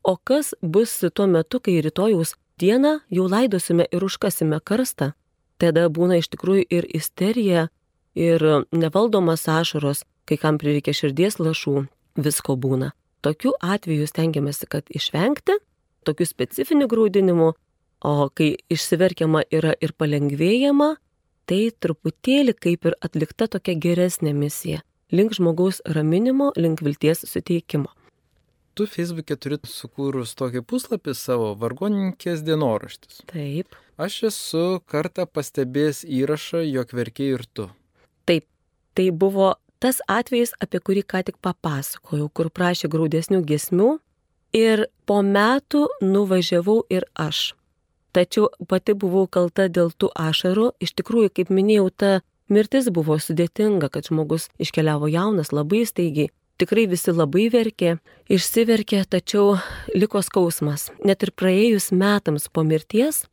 o 0.03 0.15
kas 0.17 0.53
bus 0.61 0.93
tuo 1.13 1.27
metu, 1.27 1.59
kai 1.59 1.79
rytojaus 1.83 2.35
dieną 2.59 2.99
jau 3.11 3.27
laidosime 3.29 3.87
ir 3.91 4.03
užkasime 4.03 4.59
karstą? 4.63 5.13
Tada 5.59 5.89
būna 5.91 6.19
iš 6.19 6.29
tikrųjų 6.31 6.65
ir 6.71 6.87
isterija, 6.95 7.67
ir 8.15 8.43
nevaldomas 8.71 9.47
ašaros, 9.47 10.05
kai 10.25 10.37
kam 10.37 10.57
prireikia 10.59 10.93
širdies 10.95 11.39
lašų, 11.39 11.87
visko 12.15 12.55
būna. 12.55 12.93
Tokiu 13.21 13.51
atveju 13.59 14.07
stengiamės, 14.07 14.63
kad 14.71 14.87
išvengti 14.87 15.57
tokių 16.07 16.25
specifinių 16.27 16.87
graudinimų, 16.87 17.49
o 18.07 18.13
kai 18.31 18.53
išsiverkiama 18.71 19.43
yra 19.51 19.73
ir 19.83 19.91
palengvėjama, 19.99 20.95
tai 21.49 21.69
truputėlį 21.81 22.53
kaip 22.61 22.85
ir 22.85 22.95
atlikta 23.05 23.47
tokia 23.49 23.73
geresnė 23.85 24.35
misija- 24.37 24.83
link 25.17 25.33
žmogaus 25.33 25.81
raminimo, 25.85 26.51
link 26.55 26.81
vilties 26.85 27.25
suteikimo. 27.25 27.89
Tu 28.75 28.85
Facebook'e 28.85 29.35
turi 29.35 29.57
sukūrus 29.65 30.35
tokį 30.39 30.61
puslapį 30.61 31.15
savo 31.15 31.55
vargoninkės 31.55 32.43
dienoraštis. 32.45 33.23
Taip. 33.27 33.75
Aš 33.97 34.23
esu 34.29 34.79
kartą 34.87 35.25
pastebėjęs 35.25 36.05
įrašą, 36.07 36.61
jog 36.71 36.87
verkiai 36.95 37.33
ir 37.35 37.43
tu. 37.53 37.69
Taip. 38.25 38.45
Tai 38.95 39.11
buvo 39.11 39.55
tas 39.79 39.99
atvejis, 40.07 40.53
apie 40.63 40.79
kurį 40.79 41.03
ką 41.03 41.23
tik 41.25 41.37
papasakojau, 41.41 42.29
kur 42.31 42.49
prašė 42.49 42.87
graudesnių 42.87 43.43
gesmių 43.43 43.99
ir 44.53 44.87
po 45.05 45.21
metų 45.21 45.87
nuvažiavau 46.01 46.83
ir 46.89 47.03
aš. 47.15 47.53
Tačiau 48.13 48.49
pati 48.67 48.95
buvau 48.97 49.27
kalta 49.29 49.67
dėl 49.69 49.91
tų 49.93 50.09
ašarų. 50.17 50.71
Iš 50.81 50.95
tikrųjų, 50.97 51.29
kaip 51.37 51.51
minėjau, 51.53 51.89
ta 51.93 52.11
mirtis 52.49 52.89
buvo 52.89 53.19
sudėtinga, 53.21 53.91
kad 53.93 54.09
žmogus 54.09 54.49
iškeliavo 54.57 55.09
jaunas 55.11 55.53
labai 55.53 55.85
staigiai. 55.85 56.31
Tikrai 56.59 56.89
visi 56.91 57.13
labai 57.15 57.45
verkė, 57.53 57.99
išsiverkė, 58.27 59.05
tačiau 59.07 59.59
liko 59.95 60.19
skausmas. 60.25 60.89
Net 61.07 61.23
ir 61.23 61.31
praėjus 61.31 61.93
metams 61.95 62.49
po 62.51 62.65
mirties, 62.67 63.23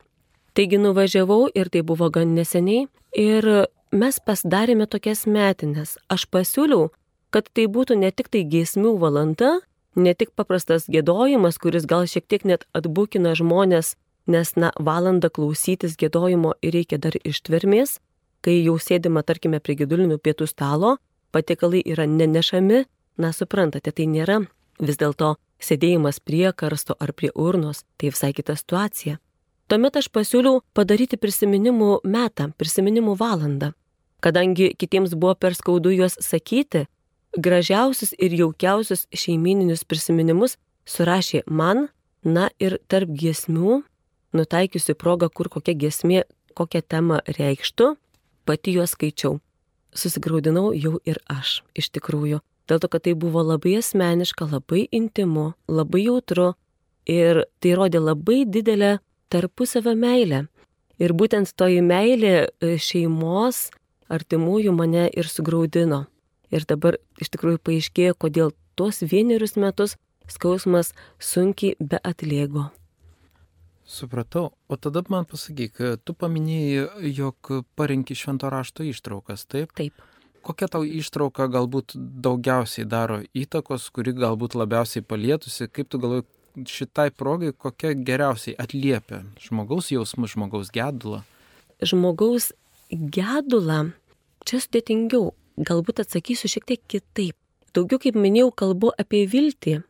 taigi 0.55 0.79
nuvažiavau 0.79 1.49
ir 1.51 1.73
tai 1.73 1.83
buvo 1.83 2.07
gan 2.15 2.37
neseniai. 2.37 2.87
Ir 3.19 3.67
mes 3.91 4.21
pasidarėme 4.23 4.87
tokias 4.87 5.25
metinės. 5.27 5.97
Aš 6.13 6.29
pasiūliau, 6.31 6.93
kad 7.35 7.49
tai 7.51 7.67
būtų 7.67 7.99
ne 7.99 8.13
tik 8.15 8.31
tai 8.31 8.45
giesmių 8.47 8.95
valanda, 9.01 9.57
ne 9.97 10.15
tik 10.15 10.31
paprastas 10.37 10.87
gėdojimas, 10.87 11.59
kuris 11.59 11.89
gal 11.89 12.07
šiek 12.07 12.29
tiek 12.29 12.45
net 12.47 12.69
atbukina 12.77 13.35
žmonės 13.35 13.97
nes, 14.27 14.53
na, 14.57 14.73
valandą 14.79 15.31
klausytis 15.31 15.97
gėdojimo 15.99 16.55
reikia 16.63 16.99
dar 16.99 17.17
ištvermės, 17.23 17.99
kai 18.45 18.59
jau 18.63 18.77
sėdima, 18.79 19.23
tarkime, 19.27 19.61
prie 19.61 19.77
gėdulinių 19.79 20.19
pietų 20.23 20.49
stalo, 20.51 20.97
patiekalai 21.35 21.83
yra 21.85 22.07
nenešami, 22.07 22.85
na, 23.19 23.33
suprantate, 23.33 23.93
tai 23.93 24.07
nėra 24.11 24.43
vis 24.81 24.99
dėlto 25.01 25.37
sėdėjimas 25.63 26.21
prie 26.21 26.51
karsto 26.53 26.97
ar 27.01 27.13
prie 27.17 27.31
urnos, 27.35 27.85
tai 27.97 28.13
visai 28.13 28.33
kita 28.37 28.57
situacija. 28.59 29.19
Tuomet 29.67 29.97
aš 29.99 30.11
pasiūliau 30.15 30.61
padaryti 30.77 31.19
prisiminimų 31.19 32.05
metą, 32.07 32.53
prisiminimų 32.55 33.17
valandą. 33.19 33.73
Kadangi 34.23 34.71
kitiems 34.79 35.17
buvo 35.19 35.35
per 35.35 35.57
skaudu 35.59 35.91
juos 35.91 36.15
sakyti, 36.23 36.85
gražiausius 37.37 38.15
ir 38.19 38.37
jaukiausius 38.39 39.07
šeimininius 39.11 39.85
prisiminimus 39.85 40.57
surašė 40.87 41.43
man, 41.51 41.89
na 42.23 42.49
ir 42.63 42.79
tarp 42.89 43.11
giesmių 43.11 43.83
nutaikiusi 44.37 44.95
progą, 44.99 45.29
kur 45.33 45.51
kokia 45.53 45.75
gesmė, 45.79 46.25
kokią 46.57 46.83
temą 46.89 47.21
reikštų, 47.39 47.95
pati 48.47 48.77
juos 48.77 48.95
skaičiau. 48.97 49.39
Susigaudinau 49.97 50.71
jau 50.77 50.99
ir 51.09 51.21
aš, 51.33 51.63
iš 51.77 51.91
tikrųjų. 51.97 52.43
Dėl 52.67 52.81
to, 52.83 52.91
kad 52.91 53.05
tai 53.07 53.15
buvo 53.15 53.45
labai 53.47 53.77
asmeniška, 53.79 54.49
labai 54.51 54.87
intimu, 54.91 55.53
labai 55.71 56.03
jautru 56.09 56.55
ir 57.07 57.45
tai 57.63 57.75
rodė 57.79 58.03
labai 58.03 58.43
didelę 58.45 58.99
tarpusavę 59.31 59.95
meilę. 59.95 60.47
Ir 60.99 61.13
būtent 61.13 61.53
toji 61.55 61.83
meilė 61.85 62.35
e, 62.49 62.77
šeimos, 62.81 63.69
artimųjų 64.09 64.73
mane 64.75 65.07
ir 65.13 65.29
sugraudino. 65.31 66.07
Ir 66.51 66.67
dabar 66.69 66.97
iš 67.21 67.31
tikrųjų 67.35 67.61
paaiškėjo, 67.63 68.17
kodėl 68.19 68.53
tuos 68.79 69.03
vienerius 69.03 69.57
metus 69.61 69.97
skausmas 70.31 70.93
sunkiai 71.19 71.77
be 71.81 72.01
atlėgo. 72.03 72.71
Supratau. 73.87 74.51
O 74.69 74.77
tada 74.77 75.03
man 75.09 75.25
pasakyk, 75.31 75.79
tu 76.03 76.15
paminėjai, 76.19 77.13
jog 77.15 77.53
parinki 77.79 78.17
švento 78.19 78.51
rašto 78.51 78.87
ištraukas, 78.87 79.47
taip? 79.47 79.71
Taip. 79.79 79.95
Kokia 80.47 80.69
tau 80.71 80.83
ištrauka 80.87 81.47
galbūt 81.51 81.95
daugiausiai 81.97 82.87
daro 82.87 83.21
įtakos, 83.35 83.89
kuri 83.95 84.15
galbūt 84.15 84.55
labiausiai 84.59 85.07
palietusi, 85.07 85.67
kaip 85.71 85.91
tu 85.91 85.99
galvoji 86.03 86.27
šitai 86.65 87.11
progai, 87.11 87.53
kokia 87.53 87.95
geriausiai 87.95 88.55
atliepia 88.59 89.23
žmogaus 89.43 89.91
jausmus, 89.93 90.35
žmogaus 90.35 90.71
gedulą? 90.75 91.23
Žmogaus 91.83 92.53
gedulą 92.91 93.91
čia 94.47 94.63
sudėtingiau, 94.63 95.35
galbūt 95.59 96.03
atsakysiu 96.05 96.51
šiek 96.51 96.71
tiek 96.71 96.83
kitaip. 96.89 97.37
Daugiau, 97.77 98.01
kaip 98.01 98.17
minėjau, 98.17 98.53
kalbu 98.57 98.95
apie 98.97 99.27
viltį, 99.29 99.81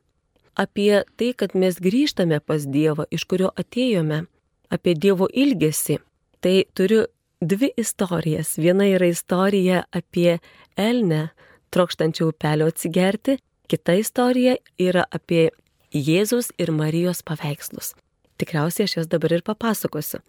apie 0.57 1.05
tai, 1.17 1.33
kad 1.37 1.55
mes 1.55 1.79
grįžtame 1.83 2.41
pas 2.41 2.65
Dievą, 2.65 3.07
iš 3.11 3.27
kurio 3.29 3.53
atėjome, 3.61 4.25
apie 4.73 4.95
Dievo 4.95 5.29
ilgesį. 5.29 6.01
Tai 6.41 6.57
turiu 6.77 7.05
dvi 7.41 7.71
istorijas. 7.77 8.57
Viena 8.59 8.87
yra 8.89 9.11
istorija 9.13 9.85
apie 9.93 10.39
Elnę, 10.77 11.29
trokštančią 11.71 12.31
upelio 12.33 12.69
atsigerti, 12.73 13.39
kita 13.69 13.97
istorija 14.01 14.57
yra 14.79 15.05
apie 15.11 15.51
Jėzus 15.93 16.53
ir 16.59 16.73
Marijos 16.73 17.23
paveikslus. 17.27 17.95
Tikriausiai 18.41 18.87
aš 18.87 18.97
juos 18.99 19.09
dabar 19.09 19.33
ir 19.33 19.43
papasakosiu. 19.45 20.21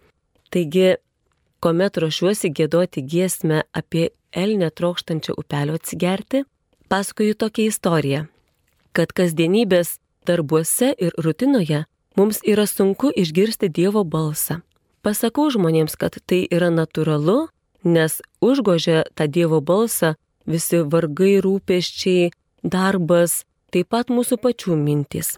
Taigi, 0.52 0.96
kuomet 1.60 1.98
ruošiuosi 2.00 2.50
gėdoti 2.56 3.04
giesmę 3.04 3.62
apie 3.76 4.10
Elnę 4.32 4.70
trokštančią 4.70 5.36
upelio 5.40 5.76
atsigerti, 5.76 6.44
pasakoju 6.88 7.36
tokią 7.36 7.68
istoriją, 7.68 8.26
kad 8.92 9.12
kasdienybės 9.16 9.96
darbuose 10.28 10.92
ir 10.92 11.16
rutinoje 11.24 11.84
mums 12.18 12.40
yra 12.42 12.66
sunku 12.66 13.12
išgirsti 13.16 13.70
Dievo 13.70 14.02
balsą. 14.04 14.60
Pasakau 15.06 15.46
žmonėms, 15.54 15.94
kad 15.96 16.18
tai 16.26 16.42
yra 16.50 16.68
natūralu, 16.74 17.46
nes 17.86 18.18
užgožia 18.42 19.04
tą 19.14 19.28
Dievo 19.30 19.60
balsą 19.62 20.16
visi 20.48 20.82
vargai, 20.82 21.38
rūpeščiai, 21.44 22.32
darbas, 22.64 23.44
taip 23.72 23.92
pat 23.94 24.10
mūsų 24.10 24.40
pačių 24.42 24.76
mintys. 24.80 25.36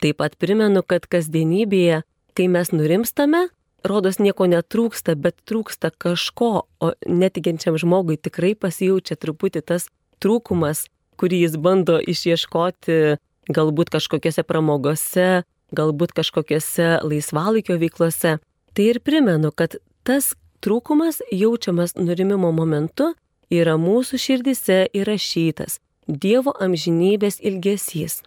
Taip 0.00 0.20
pat 0.22 0.38
primenu, 0.40 0.82
kad 0.86 1.06
kasdienybėje, 1.10 2.02
kai 2.38 2.46
mes 2.48 2.72
nurimstame, 2.72 3.48
rodos 3.84 4.20
nieko 4.22 4.46
netrūksta, 4.48 5.16
bet 5.18 5.36
trūksta 5.44 5.90
kažko, 5.90 6.52
o 6.80 6.92
netikinčiam 7.06 7.76
žmogui 7.78 8.16
tikrai 8.16 8.54
pasijaučia 8.54 9.18
truputį 9.18 9.64
tas 9.66 9.88
trūkumas, 10.22 10.86
kurį 11.18 11.42
jis 11.44 11.58
bando 11.58 11.98
išieškoti 11.98 13.18
galbūt 13.48 13.90
kažkokiose 13.94 14.44
pramogose, 14.46 15.44
galbūt 15.74 16.14
kažkokiose 16.16 16.98
laisvalaikio 17.04 17.78
veiklose. 17.80 18.38
Tai 18.74 18.84
ir 18.84 19.00
primenu, 19.04 19.50
kad 19.52 19.78
tas 20.06 20.34
trūkumas 20.64 21.20
jaučiamas 21.32 21.96
nurimimo 21.98 22.52
momentu 22.54 23.12
yra 23.50 23.76
mūsų 23.80 24.20
širdise 24.20 24.86
įrašytas 24.96 25.80
Dievo 26.08 26.54
amžinybės 26.56 27.36
ilgesys. 27.44 28.22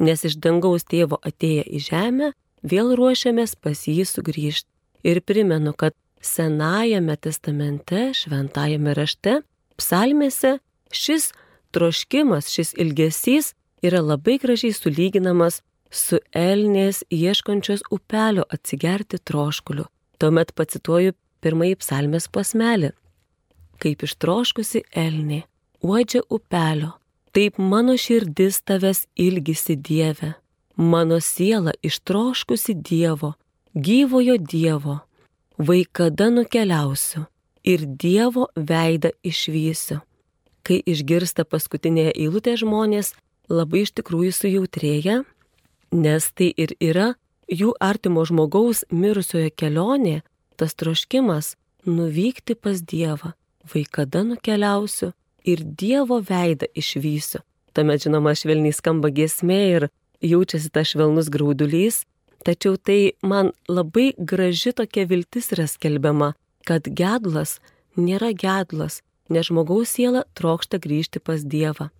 Nes 0.00 0.22
iš 0.24 0.38
dangaus 0.40 0.86
tėvo 0.88 1.18
atėję 1.20 1.66
į 1.68 1.80
žemę, 1.84 2.30
vėl 2.64 2.94
ruošiamės 2.96 3.58
pas 3.60 3.82
jį 3.84 4.06
sugrįžti. 4.08 4.70
Ir 5.04 5.20
primenu, 5.20 5.74
kad 5.76 5.92
Senajame 6.20 7.16
testamente, 7.16 8.10
šventajame 8.16 8.92
rašte, 8.96 9.38
psalmėse 9.80 10.58
šis 10.92 11.30
troškimas, 11.72 12.50
šis 12.52 12.74
ilgesys 12.76 13.54
yra 13.82 14.00
labai 14.00 14.38
gražiai 14.38 14.74
sulyginamas 14.76 15.60
su 15.90 16.20
Elnės 16.36 17.02
ieškančios 17.10 17.82
upelio 17.90 18.44
atsigerti 18.48 19.18
troškuliu. 19.18 19.86
Tuomet 20.20 20.52
pacituoju 20.54 21.14
pirmąjį 21.40 21.76
psalmės 21.80 22.28
pasmelį. 22.28 22.92
Kaip 23.80 24.04
ištroškusi 24.04 24.84
Elnė, 24.92 25.42
uodžia 25.80 26.20
upelio, 26.28 26.92
taip 27.32 27.58
mano 27.58 27.96
širdis 27.96 28.60
tavęs 28.68 29.06
ilgisi 29.16 29.76
Dieve, 29.76 30.34
mano 30.76 31.20
siela 31.20 31.72
ištroškusi 31.82 32.76
Dievo, 32.76 33.32
gyvojo 33.74 34.36
Dievo, 34.36 34.98
vaikada 35.56 36.28
nukeliausiu 36.30 37.24
ir 37.64 37.86
Dievo 37.86 38.50
veidą 38.56 39.14
išvysiu. 39.24 40.00
Kai 40.60 40.82
išgirsta 40.84 41.46
paskutinėje 41.48 42.12
eilutė 42.20 42.58
žmonės, 42.60 43.14
labai 43.50 43.84
iš 43.84 43.94
tikrųjų 43.98 44.32
sujautrėja, 44.36 45.20
nes 45.90 46.30
tai 46.38 46.52
ir 46.56 46.74
yra 46.78 47.12
jų 47.50 47.74
artimo 47.82 48.22
žmogaus 48.26 48.84
mirusiojo 48.94 49.50
kelionė, 49.58 50.20
tas 50.56 50.76
troškimas 50.78 51.56
nuvykti 51.86 52.54
pas 52.54 52.82
Dievą, 52.82 53.34
vaikada 53.74 54.22
nukeliausiu 54.28 55.12
ir 55.44 55.64
Dievo 55.64 56.20
veidą 56.22 56.68
išvysiu. 56.74 57.42
Tuomet, 57.74 58.04
žinoma, 58.04 58.34
švelniai 58.34 58.74
skamba 58.74 59.10
giesmė 59.14 59.60
ir 59.74 59.88
jaučiasi 60.22 60.72
tas 60.74 60.90
švelnus 60.90 61.30
graudulys, 61.30 62.02
tačiau 62.46 62.76
tai 62.76 63.14
man 63.22 63.52
labai 63.68 64.10
graži 64.18 64.74
tokia 64.74 65.06
viltis 65.06 65.52
yra 65.54 65.68
skelbiama, 65.70 66.34
kad 66.66 66.86
gedlas 66.86 67.58
nėra 67.96 68.32
gedlas, 68.34 69.00
nes 69.30 69.46
žmogaus 69.46 69.94
siela 69.94 70.26
trokšta 70.34 70.82
grįžti 70.82 71.22
pas 71.22 71.42
Dievą. 71.46 71.90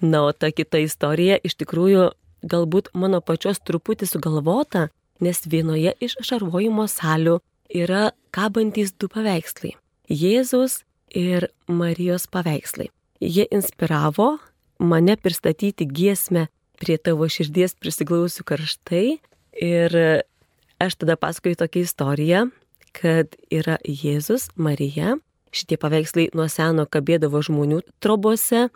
Na, 0.00 0.22
o 0.24 0.32
ta 0.32 0.50
kita 0.54 0.78
istorija 0.84 1.38
iš 1.42 1.56
tikrųjų 1.58 2.10
galbūt 2.46 2.92
mano 2.94 3.20
pačios 3.20 3.58
truputį 3.58 4.06
sugalvota, 4.06 4.88
nes 5.20 5.42
vienoje 5.46 5.94
iš 6.00 6.14
šarvojimo 6.22 6.86
salių 6.86 7.38
yra 7.74 8.12
kabantys 8.30 8.94
du 8.94 9.10
paveikslai. 9.10 9.74
Jėzus 10.08 10.84
ir 11.10 11.50
Marijos 11.66 12.28
paveikslai. 12.30 12.88
Jie 13.20 13.48
inspiravo 13.50 14.36
mane 14.78 15.16
pristatyti 15.18 15.86
giesmę 15.86 16.46
prie 16.78 16.96
tavo 16.98 17.26
širdies 17.28 17.74
prisiglausiu 17.74 18.46
karštai 18.46 19.18
ir 19.58 19.96
aš 20.78 20.98
tada 21.02 21.16
pasakoju 21.18 21.58
tokią 21.58 21.82
istoriją, 21.82 22.42
kad 22.94 23.34
yra 23.50 23.78
Jėzus, 23.82 24.48
Marija. 24.54 25.16
Šitie 25.50 25.78
paveikslai 25.80 26.28
nuo 26.36 26.46
seno 26.52 26.84
kabėdavo 26.86 27.40
žmonių 27.42 27.80
trobose, 28.04 28.68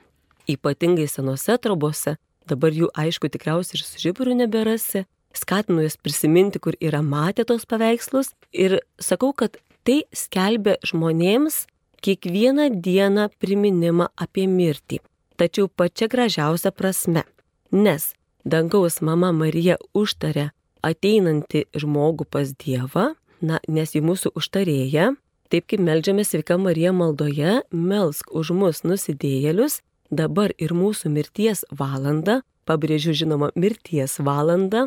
ypatingai 0.51 1.09
senose 1.11 1.57
trobose. 1.63 2.17
Dabar 2.49 2.75
jų 2.75 2.91
aišku 2.99 3.31
tikriausiai 3.31 3.79
ir 3.79 3.85
su 3.87 4.01
žiburiu 4.03 4.35
neberasi. 4.37 5.05
Skatinu 5.33 5.85
jas 5.85 5.97
prisiminti, 5.97 6.61
kur 6.61 6.77
yra 6.81 7.01
matę 7.03 7.47
tos 7.49 7.65
paveikslus 7.69 8.33
ir 8.53 8.81
sakau, 9.01 9.33
kad 9.33 9.57
tai 9.87 10.03
skelbia 10.13 10.77
žmonėms, 10.85 11.65
kiekvieną 12.03 12.69
dieną 12.83 13.29
priminimą 13.41 14.11
apie 14.19 14.49
mirtį, 14.51 14.99
tačiau 15.39 15.69
pačia 15.71 16.09
gražiausia 16.11 16.73
prasme. 16.75 17.23
Nes 17.71 18.13
dangaus 18.45 19.01
mama 19.01 19.31
Marija 19.33 19.79
užtarė 19.95 20.51
ateinantį 20.83 21.67
žmogų 21.79 22.27
pas 22.27 22.51
Dievą, 22.59 23.13
na, 23.41 23.61
nes 23.69 23.95
į 23.95 24.03
mūsų 24.05 24.35
užtarėją, 24.39 25.13
taip 25.53 25.69
kaip 25.71 25.83
melžiame 25.85 26.25
sveika 26.27 26.59
Marija 26.59 26.93
maldoje, 26.93 27.61
melsk 27.71 28.35
už 28.35 28.53
mus 28.57 28.83
nusidėjėlius, 28.87 29.81
dabar 30.13 30.53
ir 30.61 30.75
mūsų 30.77 31.11
mirties 31.11 31.65
valanda, 31.73 32.43
pabrėžiu 32.69 33.15
žinoma 33.17 33.51
mirties 33.57 34.19
valanda, 34.21 34.87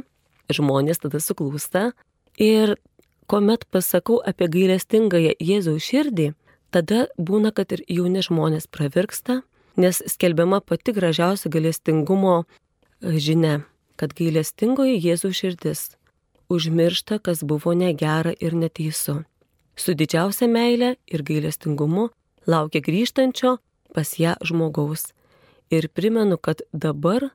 žmonės 0.53 1.01
tada 1.01 1.19
suklūsta 1.19 1.89
ir 2.37 2.77
kuomet 3.27 3.65
pasakau 3.73 4.21
apie 4.21 4.47
gailestingąją 4.53 5.33
Jėzaus 5.41 5.89
širdį, 5.89 6.31
tada 6.69 7.07
būna, 7.17 7.51
kad 7.51 7.73
ir 7.73 7.81
jauni 7.89 8.21
žmonės 8.21 8.69
pravirksta, 8.69 9.41
nes 9.81 10.01
skelbiama 10.13 10.61
pati 10.61 10.93
gražiausia 10.95 11.49
gailestingumo 11.51 12.43
e, 12.45 13.17
žinia, 13.17 13.63
kad 13.99 14.13
gailestingoji 14.15 15.01
Jėzų 15.01 15.33
širdis 15.33 15.87
užmiršta, 16.53 17.19
kas 17.19 17.41
buvo 17.43 17.73
negera 17.73 18.35
ir 18.39 18.53
neteisu. 18.53 19.23
Su 19.75 19.95
didžiausia 19.97 20.47
meile 20.47 20.95
ir 21.07 21.23
gailestingumu 21.25 22.09
laukia 22.47 22.79
grįžtančio 22.85 23.57
pas 23.95 24.15
ją 24.19 24.35
žmogaus. 24.43 25.13
Ir 25.71 25.87
primenu, 25.89 26.37
kad 26.37 26.61
dabar 26.73 27.31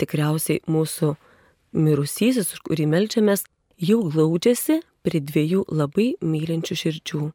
tikriausiai 0.00 0.64
mūsų 0.66 1.14
mirusysis, 1.76 2.54
už 2.54 2.64
kurį 2.66 2.88
melčiamės, 2.90 3.44
jau 3.78 4.00
glaudžiasi 4.08 4.80
prie 5.04 5.20
dviejų 5.22 5.66
labai 5.68 6.14
mylinčių 6.24 6.80
širdžių 6.82 7.28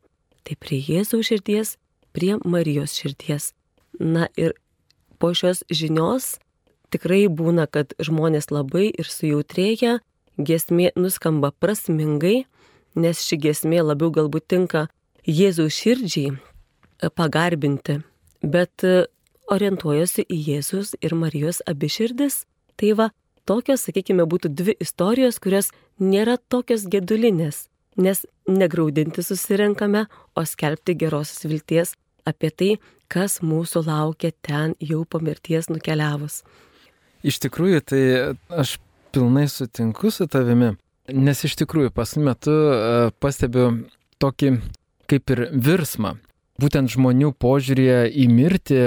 tai 0.44 0.58
prie 0.60 0.80
Jėzaus 0.84 1.30
širdies, 1.30 1.78
prie 2.14 2.36
Marijos 2.44 2.96
širdies. 3.00 3.52
Na 4.00 4.28
ir 4.36 4.56
po 5.20 5.34
šios 5.34 5.64
žinios 5.72 6.38
tikrai 6.94 7.26
būna, 7.28 7.66
kad 7.68 7.96
žmonės 7.98 8.52
labai 8.52 8.90
ir 8.92 9.10
sujautrėja, 9.10 10.00
giesmė 10.38 10.92
nuskamba 11.00 11.54
prasmingai, 11.56 12.44
nes 12.96 13.22
ši 13.24 13.40
giesmė 13.48 13.82
labiau 13.86 14.12
galbūt 14.14 14.50
tinka 14.52 14.88
Jėzaus 15.26 15.74
širdžiai 15.80 16.36
pagarbinti, 17.16 18.02
bet 18.44 18.84
e, 18.84 19.06
orientuojosi 19.52 20.26
į 20.28 20.40
Jėzus 20.48 20.94
ir 21.02 21.16
Marijos 21.18 21.62
abi 21.70 21.90
širdis. 21.92 22.44
Tai 22.80 22.94
va, 23.00 23.10
tokios, 23.50 23.86
sakykime, 23.88 24.26
būtų 24.30 24.52
dvi 24.54 24.76
istorijos, 24.84 25.40
kurios 25.44 25.72
nėra 26.02 26.38
tokios 26.50 26.86
gedulinės, 26.90 27.68
nes 27.98 28.26
negraudinti 28.50 29.24
susirenkame, 29.24 30.08
o 30.36 30.46
skelbti 30.46 30.96
gerosios 30.98 31.46
vilties 31.46 31.94
apie 32.28 32.50
tai, 32.50 32.72
kas 33.12 33.42
mūsų 33.44 33.86
laukia 33.88 34.32
ten 34.42 34.74
jau 34.82 35.04
po 35.06 35.22
mirties 35.22 35.70
nukeliavus. 35.70 36.42
Iš 37.24 37.40
tikrųjų, 37.46 37.84
tai 37.88 38.02
aš 38.52 38.78
pilnai 39.14 39.46
sutinku 39.52 40.12
su 40.12 40.28
tavimi, 40.28 40.74
nes 41.14 41.44
iš 41.46 41.56
tikrųjų 41.62 41.94
paskui 41.96 42.24
metu 42.26 42.52
e, 42.52 43.12
pastebiu 43.22 43.68
tokį 44.24 44.56
kaip 45.12 45.36
ir 45.36 45.46
virsmą. 45.54 46.16
Būtent 46.62 46.92
žmonių 46.94 47.34
požiūrėje 47.42 48.12
į 48.13 48.28
mirtį 48.30 48.82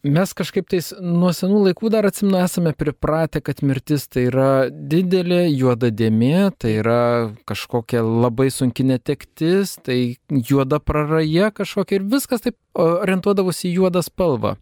Mes 0.00 0.30
kažkaip 0.32 0.64
tais 0.72 0.86
nuo 0.96 1.28
senų 1.36 1.58
laikų 1.66 1.90
dar 1.92 2.06
atsimnu 2.08 2.38
esame 2.40 2.70
pripratę, 2.72 3.42
kad 3.44 3.58
mirtis 3.60 4.06
tai 4.08 4.22
yra 4.30 4.70
didelė 4.72 5.42
juoda 5.50 5.90
dėmė, 5.92 6.54
tai 6.56 6.78
yra 6.80 7.02
kažkokia 7.44 8.00
labai 8.00 8.46
sunki 8.48 8.86
netektis, 8.88 9.74
tai 9.84 10.16
juoda 10.32 10.80
praraja 10.80 11.50
kažkokia 11.52 11.98
ir 11.98 12.08
viskas 12.16 12.46
taip 12.46 12.56
orientuodavosi 12.80 13.68
į 13.68 13.74
juodą 13.74 14.00
spalvą. 14.06 14.54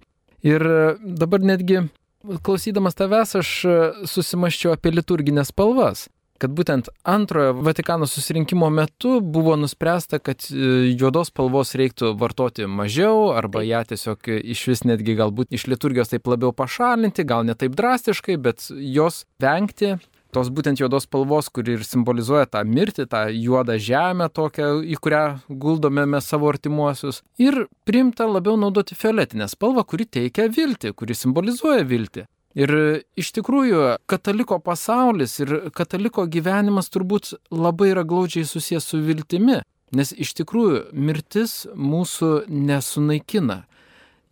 Ir 0.42 0.66
dabar 0.98 1.46
netgi 1.46 1.86
Klausydamas 2.42 2.98
tavęs 2.98 3.36
aš 3.38 3.50
susimaščiau 4.10 4.72
apie 4.74 4.90
liturginės 4.90 5.52
spalvas 5.52 6.08
kad 6.42 6.54
būtent 6.54 6.90
antrojo 7.08 7.54
Vatikano 7.66 8.06
susirinkimo 8.08 8.70
metu 8.70 9.18
buvo 9.20 9.56
nuspręsta, 9.58 10.20
kad 10.22 10.44
e, 10.50 10.92
juodos 10.98 11.32
spalvos 11.32 11.74
reiktų 11.78 12.12
vartoti 12.18 12.68
mažiau 12.70 13.32
arba 13.36 13.64
ją 13.66 13.82
tiesiog 13.92 14.30
iš 14.38 14.66
vis 14.70 14.84
netgi 14.88 15.16
galbūt 15.18 15.54
iš 15.58 15.66
liturgijos 15.72 16.14
taip 16.14 16.30
labiau 16.30 16.54
pašalinti, 16.56 17.26
gal 17.28 17.46
ne 17.48 17.58
taip 17.58 17.74
drastiškai, 17.78 18.38
bet 18.42 18.70
jos 18.70 19.24
vengti. 19.42 19.96
Tos 20.28 20.50
būtent 20.52 20.76
juodos 20.76 21.06
spalvos, 21.06 21.46
kuri 21.48 21.78
ir 21.78 21.84
simbolizuoja 21.88 22.50
tą 22.52 22.60
mirtį, 22.68 23.06
tą 23.08 23.22
juodą 23.32 23.78
žemę 23.80 24.26
tokią, 24.36 24.66
į 24.84 24.98
kurią 25.00 25.22
guldome 25.48 26.04
mes 26.04 26.28
savo 26.28 26.50
artimuosius. 26.52 27.22
Ir 27.40 27.62
primta 27.88 28.26
labiau 28.28 28.58
naudoti 28.60 28.98
fioletinę 28.98 29.48
spalvą, 29.48 29.86
kuri 29.88 30.04
teikia 30.04 30.50
viltį, 30.52 30.92
kuri 30.92 31.16
simbolizuoja 31.16 31.88
viltį. 31.88 32.26
Ir 32.56 32.72
iš 33.18 33.32
tikrųjų, 33.36 33.98
kataliko 34.08 34.56
pasaulis 34.64 35.36
ir 35.42 35.70
kataliko 35.76 36.24
gyvenimas 36.26 36.88
turbūt 36.88 37.34
labai 37.52 37.92
yra 37.92 38.06
glaudžiai 38.08 38.48
susijęs 38.48 38.88
su 38.88 39.02
viltimi, 39.04 39.60
nes 39.92 40.12
iš 40.16 40.32
tikrųjų 40.40 40.88
mirtis 40.92 41.66
mūsų 41.76 42.48
nesunaikina. 42.48 43.64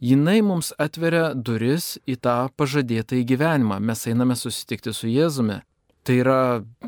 Jinai 0.01 0.43
mums 0.45 0.75
atveria 0.77 1.31
duris 1.33 1.97
į 2.05 2.19
tą 2.21 2.37
pažadėtą 2.57 3.17
į 3.17 3.25
gyvenimą. 3.31 3.79
Mes 3.81 4.05
einame 4.09 4.37
susitikti 4.37 4.93
su 4.93 5.09
Jėzumi. 5.09 5.63
Tai 6.07 6.17
yra, 6.21 6.41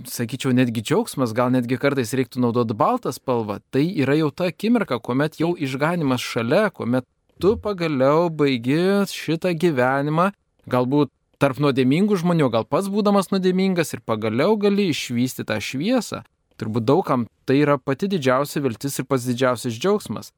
sakyčiau, 0.07 0.53
netgi 0.55 0.83
džiaugsmas, 0.85 1.33
gal 1.35 1.49
netgi 1.51 1.79
kartais 1.81 2.13
reiktų 2.15 2.43
naudoti 2.45 2.77
baltą 2.79 3.11
spalvą. 3.11 3.59
Tai 3.73 3.83
yra 3.83 4.15
jau 4.15 4.29
ta 4.31 4.51
akimirka, 4.53 5.01
kuomet 5.01 5.41
jau 5.41 5.55
išganimas 5.57 6.23
šalia, 6.23 6.69
kuomet 6.71 7.09
tu 7.41 7.57
pagaliau 7.59 8.29
baigi 8.31 9.09
šitą 9.11 9.55
gyvenimą, 9.59 10.29
galbūt 10.71 11.11
tarp 11.43 11.61
nuodėmingų 11.63 12.19
žmonių, 12.23 12.51
gal 12.55 12.67
pats 12.67 12.91
būdamas 12.93 13.31
nuodėmingas 13.33 13.95
ir 13.95 14.03
pagaliau 14.07 14.59
gali 14.61 14.91
išvysti 14.93 15.47
tą 15.49 15.61
šviesą. 15.63 16.25
Turbūt 16.59 16.87
daugam 16.89 17.29
tai 17.47 17.61
yra 17.63 17.79
pati 17.79 18.11
didžiausia 18.11 18.63
viltis 18.65 18.99
ir 18.99 19.07
pats 19.07 19.29
didžiausias 19.29 19.79
džiaugsmas. 19.79 20.33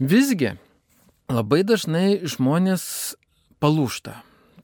Visgi, 0.00 0.56
labai 1.30 1.62
dažnai 1.66 2.24
žmonės 2.26 2.82
palūšta. 3.62 4.18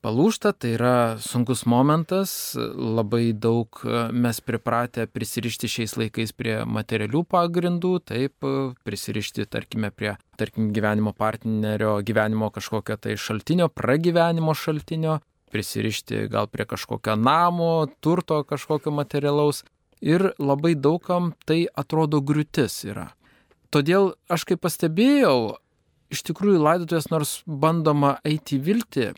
Palūšta 0.06 0.52
tai 0.54 0.74
yra 0.76 1.18
sunkus 1.22 1.64
momentas, 1.66 2.30
labai 2.54 3.32
daug 3.32 3.80
mes 4.14 4.38
pripratę 4.44 5.06
prisirišti 5.10 5.70
šiais 5.72 5.96
laikais 5.98 6.34
prie 6.36 6.60
materialių 6.62 7.24
pagrindų, 7.26 7.92
taip, 8.06 8.46
prisirišti, 8.86 9.48
tarkime, 9.50 9.90
prie, 9.90 10.12
tarkim, 10.38 10.68
gyvenimo 10.76 11.14
partnerio, 11.16 11.96
gyvenimo 12.06 12.52
kažkokio 12.54 12.98
tai 13.02 13.16
šaltinio, 13.18 13.66
pragyvenimo 13.72 14.54
šaltinio, 14.54 15.18
prisirišti 15.56 16.26
gal 16.28 16.50
prie 16.52 16.68
kažkokio 16.68 17.16
namo, 17.16 17.86
turto 18.00 18.42
kažkokio 18.44 18.92
materialaus. 18.92 19.64
Ir 20.04 20.34
labai 20.38 20.74
daugam 20.76 21.30
tai 21.48 21.64
atrodo 21.72 22.20
griūtis 22.20 22.82
yra. 22.84 23.14
Todėl 23.72 24.12
aš 24.28 24.44
kaip 24.50 24.60
pastebėjau, 24.66 25.56
iš 26.12 26.20
tikrųjų 26.28 26.60
laidotuvės 26.60 27.08
nors 27.08 27.32
bandoma 27.48 28.18
eiti 28.28 28.60
vilti, 28.60 29.14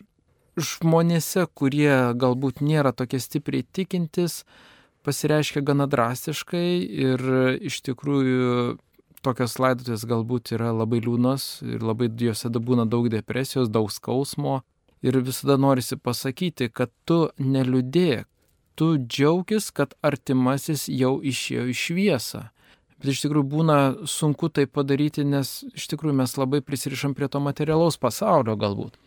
žmonėse, 0.55 1.45
kurie 1.53 2.15
galbūt 2.15 2.63
nėra 2.63 2.93
tokie 2.95 3.19
stipriai 3.19 3.67
tikintis, 3.75 4.45
pasireiškia 5.03 5.63
gana 5.67 5.87
drastiškai 5.91 6.67
ir 6.79 7.27
iš 7.59 7.81
tikrųjų 7.87 8.79
tokios 9.25 9.59
laidotuvės 9.59 10.07
galbūt 10.07 10.53
yra 10.55 10.71
labai 10.71 11.03
liūnos 11.03 11.59
ir 11.67 11.83
labai 11.83 12.07
juose 12.23 12.51
būna 12.55 12.87
daug 12.87 13.11
depresijos, 13.11 13.67
daug 13.67 13.91
skausmo, 13.91 14.61
Ir 15.05 15.15
visada 15.23 15.55
norisi 15.57 15.95
pasakyti, 15.95 16.67
kad 16.75 16.91
tu 17.07 17.29
neliūdėk, 17.39 18.25
tu 18.75 18.95
džiaugis, 18.99 19.71
kad 19.75 19.95
artimasis 20.03 20.87
jau 20.91 21.19
išėjo 21.23 21.67
į 21.71 21.75
šviesą. 21.75 22.45
Bet 22.99 23.13
iš 23.13 23.23
tikrųjų 23.23 23.47
būna 23.47 23.77
sunku 24.11 24.49
tai 24.51 24.65
padaryti, 24.67 25.23
nes 25.23 25.61
iš 25.71 25.87
tikrųjų 25.93 26.17
mes 26.19 26.35
labai 26.35 26.59
prisirišam 26.63 27.15
prie 27.15 27.29
to 27.31 27.39
materialaus 27.39 27.95
pasaulio 27.99 28.57
galbūt. 28.59 28.97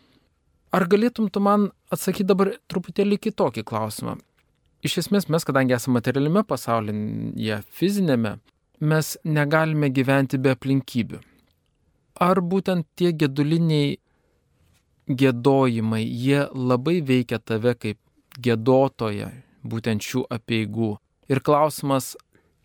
Ar 0.73 0.87
galėtum 0.89 1.29
tu 1.29 1.41
man 1.45 1.69
atsakyti 1.93 2.25
dabar 2.31 2.55
truputėlį 2.73 3.19
kitokį 3.21 3.65
klausimą? 3.69 4.17
Iš 4.83 4.97
esmės 5.05 5.29
mes, 5.29 5.45
kadangi 5.45 5.77
esame 5.77 6.01
materialiame 6.01 6.43
pasaulyje, 6.49 7.61
fizinėme, 7.77 8.39
mes 8.81 9.13
negalime 9.25 9.93
gyventi 9.93 10.41
be 10.43 10.57
aplinkybių. 10.57 11.21
Ar 12.25 12.41
būtent 12.41 12.89
tie 12.97 13.13
geduliniai 13.13 13.99
gėdojimai, 15.09 16.03
jie 16.05 16.47
labai 16.53 17.01
veikia 17.03 17.39
tave 17.39 17.75
kaip 17.75 17.99
gėdotoje, 18.39 19.31
būtent 19.63 20.03
šių 20.05 20.27
apieigų. 20.33 20.97
Ir 21.31 21.41
klausimas, 21.45 22.15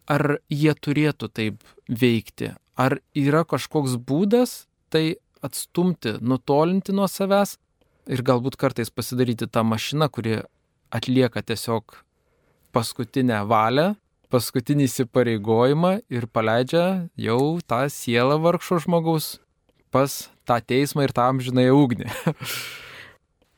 ar 0.08 0.39
jie 0.50 0.73
turėtų 0.73 1.30
taip 1.34 1.63
veikti, 1.88 2.54
ar 2.78 3.00
yra 3.15 3.43
kažkoks 3.45 3.97
būdas 3.97 4.65
tai 4.89 5.17
atstumti, 5.43 6.17
nutolinti 6.21 6.95
nuo 6.95 7.08
savęs 7.12 7.58
ir 8.08 8.23
galbūt 8.23 8.58
kartais 8.60 8.89
pasidaryti 8.89 9.50
tą 9.52 9.63
mašiną, 9.67 10.10
kuri 10.10 10.41
atlieka 10.93 11.43
tiesiog 11.43 12.00
paskutinę 12.76 13.43
valią, 13.50 13.95
paskutinį 14.32 14.88
įsipareigojimą 14.88 15.93
ir 16.12 16.28
paleidžia 16.32 17.10
jau 17.19 17.60
tą 17.67 17.86
sielą 17.91 18.39
vargšo 18.43 18.80
žmogaus 18.84 19.38
pas 19.91 20.28
tą 20.47 20.60
teismą 20.62 21.08
ir 21.08 21.13
tą 21.15 21.28
amžinąją 21.32 21.76
ugnį. 21.84 22.12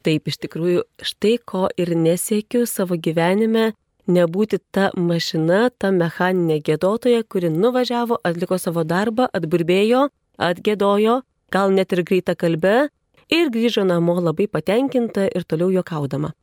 Taip, 0.05 0.29
iš 0.31 0.39
tikrųjų, 0.39 0.85
štai 1.03 1.35
ko 1.43 1.67
ir 1.75 1.91
nesiekiu 1.97 2.63
savo 2.69 2.95
gyvenime 2.95 3.73
nebūti 4.09 4.59
ta 4.73 4.89
mašina, 4.95 5.69
ta 5.77 5.91
mechaninė 5.91 6.59
gėdotoja, 6.65 7.25
kuri 7.27 7.51
nuvažiavo, 7.53 8.19
atliko 8.25 8.57
savo 8.57 8.85
darbą, 8.87 9.27
atburbėjo, 9.35 10.07
atgėdojo, 10.39 11.19
gal 11.53 11.75
net 11.75 11.93
ir 11.93 12.03
greitą 12.07 12.35
kalbę 12.39 12.89
ir 13.29 13.51
grįžo 13.53 13.85
namo 13.85 14.17
labai 14.23 14.47
patenkinta 14.47 15.27
ir 15.29 15.45
toliau 15.45 15.69
juokaudama. 15.75 16.33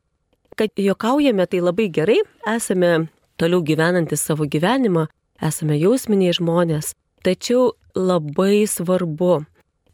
Kad 0.57 0.79
juokaujame 0.79 1.45
tai 1.45 1.61
labai 1.61 1.89
gerai, 1.93 2.21
esame 2.55 3.09
toliau 3.37 3.61
gyvenantis 3.61 4.23
savo 4.23 4.47
gyvenimą, 4.49 5.07
esame 5.41 5.77
jausminiai 5.77 6.33
žmonės, 6.37 6.95
tačiau 7.25 7.73
labai 7.93 8.65
svarbu 8.69 9.43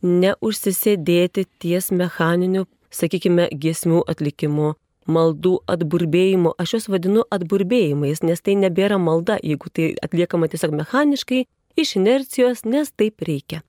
neužsisėdėti 0.03 1.47
ties 1.63 1.89
mechaniniu, 1.91 2.67
sakykime, 2.93 3.47
giesmių 3.51 4.03
atlikimu, 4.11 4.73
maldų 5.07 5.57
atburbėjimu. 5.67 6.53
Aš 6.59 6.77
juos 6.77 6.89
vadinu 6.91 7.23
atburbėjimais, 7.33 8.23
nes 8.23 8.43
tai 8.43 8.55
nebėra 8.59 8.99
malda, 8.99 9.39
jeigu 9.43 9.71
tai 9.73 9.93
atliekama 10.03 10.49
tiesiog 10.51 10.75
mechaniškai, 10.83 11.45
iš 11.79 11.95
inercijos, 11.99 12.65
nes 12.65 12.91
taip 12.91 13.23
reikia. 13.25 13.63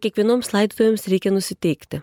Kiekvienoms 0.00 0.52
laidotuvėms 0.54 1.06
reikia 1.12 1.32
nusiteikti. 1.32 2.00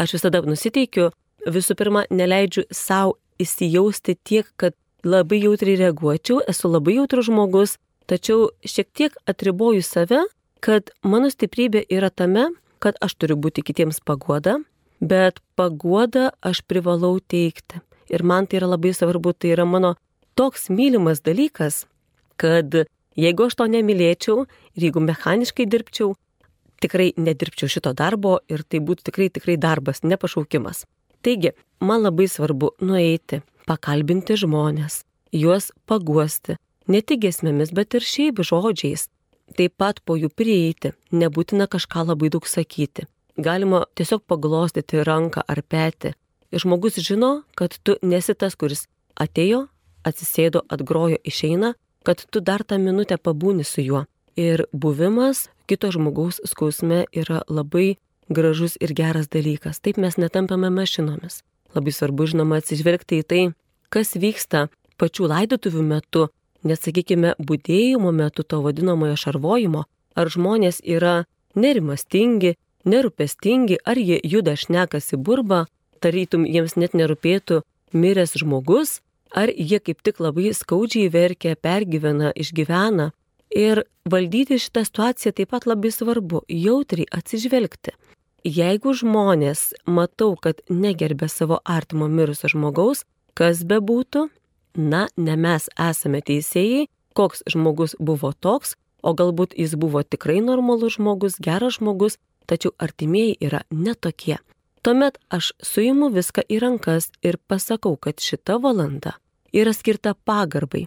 Aš 0.00 0.16
visada 0.16 0.40
nusiteikiu, 0.44 1.10
visų 1.46 1.76
pirma, 1.78 2.04
neleidžiu 2.10 2.66
savo 2.72 3.16
įsijausti 3.40 4.16
tiek, 4.24 4.48
kad 4.56 4.74
labai 5.04 5.42
jautriai 5.44 5.78
reaguočiau, 5.80 6.40
esu 6.48 6.70
labai 6.72 6.96
jautrus 6.98 7.28
žmogus, 7.28 7.76
tačiau 8.08 8.50
šiek 8.64 8.88
tiek 8.96 9.16
atriboju 9.28 9.84
save, 9.84 10.24
kad 10.64 10.90
mano 11.04 11.28
stiprybė 11.30 11.84
yra 11.92 12.10
tame, 12.10 12.48
kad 12.78 12.98
aš 13.00 13.16
turiu 13.20 13.36
būti 13.40 13.64
kitiems 13.66 14.00
paguoda, 14.04 14.58
bet 15.00 15.40
paguoda 15.56 16.30
aš 16.40 16.62
privalau 16.68 17.18
teikti. 17.20 17.82
Ir 18.12 18.22
man 18.22 18.46
tai 18.46 18.60
yra 18.60 18.70
labai 18.70 18.92
svarbu, 18.94 19.32
tai 19.34 19.54
yra 19.56 19.66
mano 19.66 19.96
toks 20.38 20.68
mylimas 20.70 21.22
dalykas, 21.26 21.86
kad 22.36 22.74
jeigu 23.16 23.48
aš 23.48 23.56
to 23.58 23.66
nemylėčiau 23.72 24.44
ir 24.76 24.88
jeigu 24.88 25.02
mechaniškai 25.02 25.66
dirbčiau, 25.66 26.14
tikrai 26.82 27.12
nedirbčiau 27.16 27.70
šito 27.72 27.92
darbo 27.96 28.38
ir 28.52 28.62
tai 28.62 28.82
būtų 28.84 29.08
tikrai 29.10 29.30
tikrai 29.32 29.56
darbas, 29.56 30.04
ne 30.04 30.18
pašaukimas. 30.20 30.84
Taigi, 31.24 31.56
man 31.80 32.04
labai 32.04 32.28
svarbu 32.30 32.76
nueiti, 32.84 33.40
pakalbinti 33.66 34.36
žmonės, 34.38 35.02
juos 35.34 35.72
paguosti, 35.88 36.58
ne 36.86 37.00
tik 37.02 37.24
gesmėmis, 37.24 37.72
bet 37.74 37.96
ir 37.98 38.06
šiaip 38.06 38.44
žodžiais, 38.46 39.08
taip 39.54 39.76
pat 39.78 40.00
po 40.04 40.16
jų 40.18 40.30
prieiti, 40.34 40.92
nebūtina 41.12 41.68
kažką 41.70 42.06
labai 42.10 42.30
daug 42.32 42.46
sakyti. 42.48 43.06
Galima 43.36 43.84
tiesiog 43.94 44.24
paglostyti 44.26 45.04
ranką 45.04 45.44
ar 45.46 45.62
petį. 45.62 46.14
Ir 46.50 46.62
žmogus 46.62 46.96
žino, 47.02 47.42
kad 47.54 47.74
tu 47.84 47.98
nesi 48.02 48.34
tas, 48.34 48.56
kuris 48.56 48.86
atėjo, 49.18 49.66
atsisėdo, 50.06 50.62
atgrojo, 50.72 51.18
išeina, 51.26 51.74
kad 52.06 52.22
tu 52.30 52.40
dar 52.40 52.64
tą 52.64 52.78
minutę 52.78 53.18
pabūni 53.18 53.66
su 53.66 53.82
juo. 53.84 54.06
Ir 54.36 54.66
buvimas 54.72 55.48
kito 55.66 55.90
žmogaus 55.90 56.40
skausme 56.46 57.04
yra 57.12 57.42
labai 57.48 57.96
gražus 58.28 58.76
ir 58.80 58.94
geras 58.94 59.28
dalykas. 59.28 59.80
Taip 59.80 59.98
mes 59.98 60.16
netampame 60.16 60.70
mašinomis. 60.70 61.42
Labai 61.74 61.92
svarbu, 61.92 62.26
žinoma, 62.30 62.60
atsižvelgti 62.60 63.20
į 63.22 63.26
tai, 63.26 63.42
kas 63.92 64.14
vyksta 64.16 64.66
pačių 65.00 65.28
laidotuvių 65.32 65.82
metu, 65.84 66.28
Net 66.66 66.82
sakykime, 66.82 67.36
būdėjimo 67.38 68.10
metu 68.10 68.42
to 68.42 68.58
vadinamojo 68.64 69.16
šarvojimo, 69.22 69.84
ar 70.18 70.30
žmonės 70.32 70.80
yra 70.82 71.26
nerimastingi, 71.54 72.56
nerūpestingi, 72.86 73.78
ar 73.86 73.98
jie 74.00 74.18
juda 74.24 74.56
šnekasi 74.58 75.18
burba, 75.18 75.66
tarytum 76.02 76.46
jiems 76.46 76.74
net 76.80 76.96
nerūpėtų 76.98 77.60
miręs 77.94 78.34
žmogus, 78.40 79.00
ar 79.30 79.52
jie 79.52 79.78
kaip 79.82 80.02
tik 80.02 80.18
labai 80.22 80.52
skaudžiai 80.54 81.10
verkia, 81.12 81.54
pergyvena, 81.54 82.32
išgyvena. 82.34 83.12
Ir 83.54 83.84
valdyti 84.10 84.58
šitą 84.58 84.82
situaciją 84.88 85.32
taip 85.36 85.52
pat 85.54 85.68
labai 85.70 85.92
svarbu- 85.94 86.42
jautriai 86.66 87.06
atsižvelgti. 87.18 87.94
Jeigu 88.42 88.94
žmonės 88.94 89.72
matau, 89.86 90.36
kad 90.38 90.60
negerbė 90.70 91.28
savo 91.30 91.60
artimo 91.64 92.08
mirusio 92.08 92.48
žmogaus, 92.48 93.04
kas 93.34 93.62
bebūtų, 93.64 94.28
na, 94.76 95.06
ne 95.16 95.36
mes 95.36 95.68
esame 95.80 96.20
teisėjai, 96.22 96.86
koks 97.16 97.42
žmogus 97.50 97.96
buvo 97.98 98.32
toks, 98.32 98.76
o 99.02 99.14
galbūt 99.16 99.56
jis 99.56 99.76
buvo 99.80 100.02
tikrai 100.02 100.40
normalus 100.44 100.98
žmogus, 100.98 101.38
geras 101.40 101.78
žmogus, 101.80 102.18
tačiau 102.46 102.74
artimieji 102.78 103.38
yra 103.40 103.62
netokie. 103.70 104.38
Tuomet 104.86 105.18
aš 105.34 105.50
suimu 105.64 106.12
viską 106.14 106.44
į 106.46 106.60
rankas 106.62 107.10
ir 107.26 107.40
pasakau, 107.50 107.96
kad 107.98 108.22
šita 108.22 108.60
valanda 108.62 109.16
yra 109.56 109.72
skirta 109.74 110.14
pagarbai. 110.14 110.86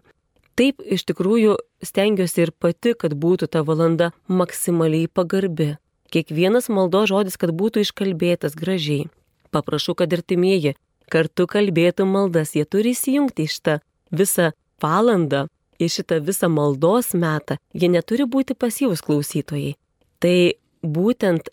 Taip 0.56 0.84
iš 0.84 1.06
tikrųjų 1.10 1.58
stengiuosi 1.84 2.46
ir 2.46 2.52
pati, 2.52 2.94
kad 2.96 3.16
būtų 3.16 3.48
ta 3.52 3.64
valanda 3.68 4.12
maksimaliai 4.28 5.08
pagarbi. 5.08 5.78
Kiekvienas 6.12 6.68
maldo 6.74 7.06
žodis, 7.08 7.38
kad 7.40 7.54
būtų 7.56 7.86
iškalbėtas 7.86 8.58
gražiai. 8.60 9.08
Paprašau, 9.54 9.96
kad 9.96 10.14
artimieji 10.14 10.76
kartu 11.12 11.48
kalbėtų 11.50 12.06
maldas, 12.10 12.56
jie 12.56 12.66
turi 12.66 12.94
įsijungti 12.96 13.46
į 13.46 13.54
šitą 13.56 13.78
visą 14.16 14.52
valandą, 14.82 15.48
į 15.80 15.90
šitą 15.96 16.20
visą 16.26 16.50
maldos 16.52 17.14
metą, 17.14 17.58
jie 17.74 17.90
neturi 17.92 18.28
būti 18.28 18.56
pasyvus 18.58 19.04
klausytojai. 19.06 19.76
Tai 20.20 20.38
būtent 20.84 21.52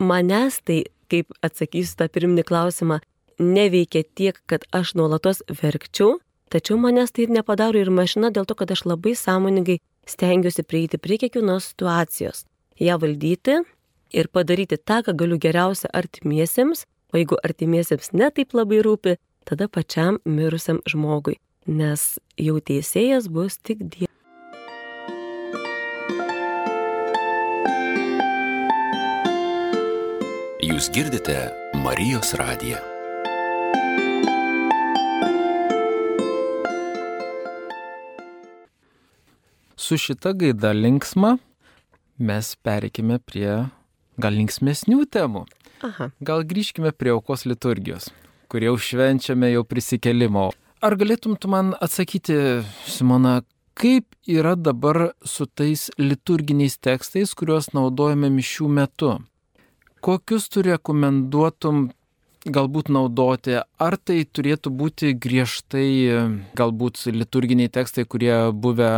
manęs 0.00 0.60
tai, 0.64 0.84
kaip 1.12 1.32
atsakysiu 1.44 1.98
tą 2.00 2.08
pirminį 2.12 2.46
klausimą, 2.48 3.00
neveikia 3.38 4.04
tiek, 4.14 4.38
kad 4.46 4.64
aš 4.72 4.94
nuolatos 4.98 5.42
verkčiau, 5.48 6.18
tačiau 6.52 6.78
manęs 6.80 7.12
tai 7.12 7.26
ir 7.26 7.34
nepadaro 7.34 7.80
ir 7.80 7.90
mašina 7.90 8.32
dėl 8.34 8.48
to, 8.48 8.56
kad 8.58 8.70
aš 8.70 8.86
labai 8.88 9.14
sąmoningai 9.18 9.80
stengiuosi 10.08 10.64
prieiti 10.64 11.00
prie 11.00 11.18
kiekvienos 11.20 11.72
situacijos, 11.72 12.44
ją 12.80 12.98
valdyti 13.00 13.60
ir 14.14 14.28
padaryti 14.28 14.78
tą, 14.78 15.02
ką 15.04 15.16
galiu 15.18 15.38
geriausia 15.40 15.90
artimiesiems, 15.92 16.84
o 17.14 17.20
jeigu 17.20 17.38
artimiesiems 17.46 18.10
netaip 18.12 18.56
labai 18.58 18.80
rūpi, 18.82 19.14
tada 19.46 19.68
pačiam 19.70 20.18
mirusiam 20.26 20.80
žmogui, 20.90 21.38
nes 21.70 22.16
jau 22.40 22.58
teisėjas 22.58 23.30
bus 23.30 23.60
tik 23.62 23.86
Dievas. 23.86 24.10
Jūs 30.64 30.88
girdite 30.90 31.36
Marijos 31.84 32.32
radiją. 32.40 32.80
Su 39.76 39.98
šita 40.00 40.32
gaida 40.40 40.72
linksma 40.72 41.36
mes 42.18 42.54
pereikime 42.64 43.20
prie 43.20 43.66
gal 44.20 44.36
linksmesnių 44.38 45.04
temų. 45.10 45.44
Aha. 45.84 46.10
Gal 46.24 46.44
grįžkime 46.48 46.92
prie 46.96 47.12
aukos 47.14 47.44
liturgijos, 47.48 48.10
kur 48.48 48.64
jau 48.64 48.76
švenčiame 48.80 49.50
jau 49.52 49.64
prisikelimo. 49.68 50.50
Ar 50.84 50.96
galėtum 51.00 51.36
tu 51.40 51.48
man 51.48 51.72
atsakyti, 51.80 52.36
Simona, 52.88 53.42
kaip 53.74 54.06
yra 54.28 54.54
dabar 54.56 55.14
su 55.24 55.46
tais 55.46 55.88
liturginiais 55.98 56.76
tekstais, 56.78 57.34
kuriuos 57.34 57.72
naudojame 57.76 58.30
mišių 58.32 58.68
metu? 58.68 59.14
Kokius 60.04 60.50
tu 60.52 60.62
rekomenduotum 60.64 61.88
galbūt 62.44 62.90
naudoti, 62.92 63.56
ar 63.80 63.96
tai 63.96 64.22
turėtų 64.24 64.72
būti 64.74 65.12
griežtai 65.16 65.88
galbūt 66.58 67.06
liturginiai 67.08 67.72
tekstai, 67.72 68.04
kurie 68.04 68.52
buvę 68.52 68.90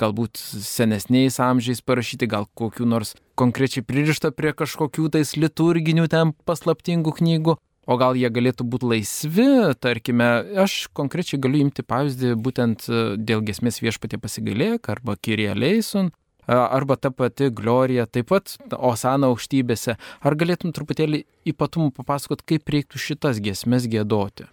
galbūt 0.00 0.40
senesniais 0.40 1.38
amžiais 1.42 1.84
parašyti, 1.84 2.30
gal 2.30 2.48
kokiu 2.56 2.88
nors 2.88 3.14
konkrečiai 3.36 3.84
pririšta 3.84 4.32
prie 4.32 4.54
kažkokių 4.56 5.10
tais 5.18 5.36
liturginių 5.36 6.08
ten 6.08 6.32
paslaptingų 6.48 7.16
knygų, 7.20 7.56
o 7.84 7.96
gal 8.00 8.16
jie 8.16 8.30
galėtų 8.32 8.64
būti 8.64 8.90
laisvi, 8.94 9.48
tarkime, 9.76 10.28
aš 10.64 10.88
konkrečiai 10.96 11.40
galiu 11.44 11.66
imti 11.66 11.84
pavyzdį 11.84 12.34
būtent 12.40 12.88
dėl 13.20 13.44
gesmės 13.44 13.82
viešpatė 13.84 14.20
pasigailėk 14.22 14.88
arba 14.88 15.18
Leison, 15.54 16.12
arba 16.46 16.96
ta 16.96 17.10
pati 17.10 17.50
Glorija, 17.50 18.06
taip 18.06 18.30
pat 18.32 18.56
Osana 18.78 19.30
aukštybėse. 19.32 19.96
Ar 20.20 20.36
galėtum 20.36 20.74
truputėlį 20.76 21.24
ypatumų 21.52 21.92
papasakot, 21.96 22.44
kaip 22.46 22.68
reiktų 22.68 23.00
šitas 23.00 23.40
giesmes 23.44 23.88
gėdoti? 23.90 24.48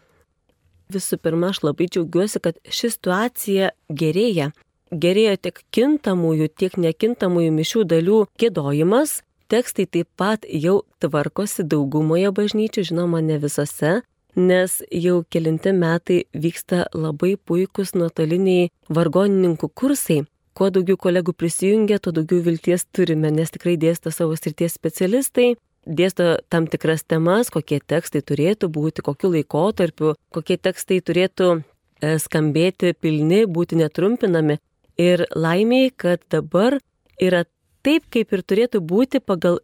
Visų 0.92 1.22
pirma, 1.24 1.52
aš 1.52 1.62
labai 1.64 1.88
džiaugiuosi, 1.88 2.42
kad 2.44 2.60
ši 2.68 2.92
situacija 2.98 3.72
gerėja. 3.88 4.52
Gerėja 4.92 5.38
tiek 5.40 5.62
kintamųjų, 5.72 6.50
tiek 6.52 6.76
nekintamųjų 6.76 7.52
mišių 7.56 7.84
dalių 7.88 8.24
gėdojimas. 8.42 9.22
Tekstai 9.52 9.86
taip 9.88 10.08
pat 10.20 10.48
jau 10.48 10.82
tvarkosi 11.04 11.64
daugumoje 11.68 12.32
bažnyčių, 12.36 12.84
žinoma, 12.88 13.20
ne 13.24 13.38
visose, 13.40 14.02
nes 14.36 14.78
jau 14.92 15.24
kelinti 15.32 15.74
metai 15.76 16.22
vyksta 16.32 16.86
labai 16.96 17.36
puikūs 17.36 17.96
nuotoliniai 18.00 18.70
vargonininkų 18.88 19.72
kursai 19.76 20.22
kuo 20.62 20.70
daugiau 20.70 20.94
kolegų 21.02 21.34
prisijungia, 21.34 21.98
tuo 21.98 22.12
daugiau 22.14 22.44
vilties 22.46 22.84
turime, 22.94 23.32
nes 23.34 23.50
tikrai 23.50 23.80
dėsto 23.82 24.12
savo 24.14 24.36
srities 24.38 24.76
specialistai, 24.78 25.56
dėsto 25.90 26.36
tam 26.54 26.68
tikras 26.70 27.02
temas, 27.02 27.50
kokie 27.50 27.80
tekstai 27.82 28.22
turėtų 28.22 28.70
būti, 28.70 29.02
kokiu 29.02 29.32
laikotarpiu, 29.34 30.14
kokie 30.30 30.60
tekstai 30.62 31.00
turėtų 31.02 31.48
e, 31.58 32.14
skambėti 32.22 32.94
pilni, 32.94 33.48
būti 33.50 33.82
netrumpinami. 33.82 34.60
Ir 35.02 35.26
laimiai, 35.34 35.90
kad 35.90 36.22
dabar 36.30 36.78
yra 37.18 37.48
taip, 37.82 38.06
kaip 38.14 38.30
ir 38.30 38.46
turėtų 38.46 38.86
būti 38.86 39.18
pagal, 39.18 39.64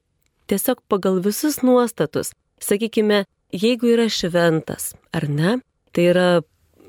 tiesiog 0.50 0.82
pagal 0.90 1.22
visus 1.22 1.62
nuostatus. 1.62 2.34
Sakykime, 2.58 3.28
jeigu 3.54 3.94
yra 3.94 4.10
šventas, 4.10 4.96
ar 5.14 5.30
ne, 5.30 5.60
tai 5.94 6.10
yra, 6.10 6.30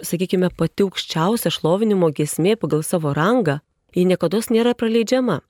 sakykime, 0.00 0.48
pati 0.56 0.88
aukščiausia 0.88 1.52
šlovinimo 1.52 2.08
gesmė 2.16 2.56
pagal 2.56 2.80
savo 2.86 3.12
rangą, 3.12 3.60
ji 3.94 4.04
niekada 4.08 4.40
nėra 4.50 4.74
praleidžiama. 4.74 5.40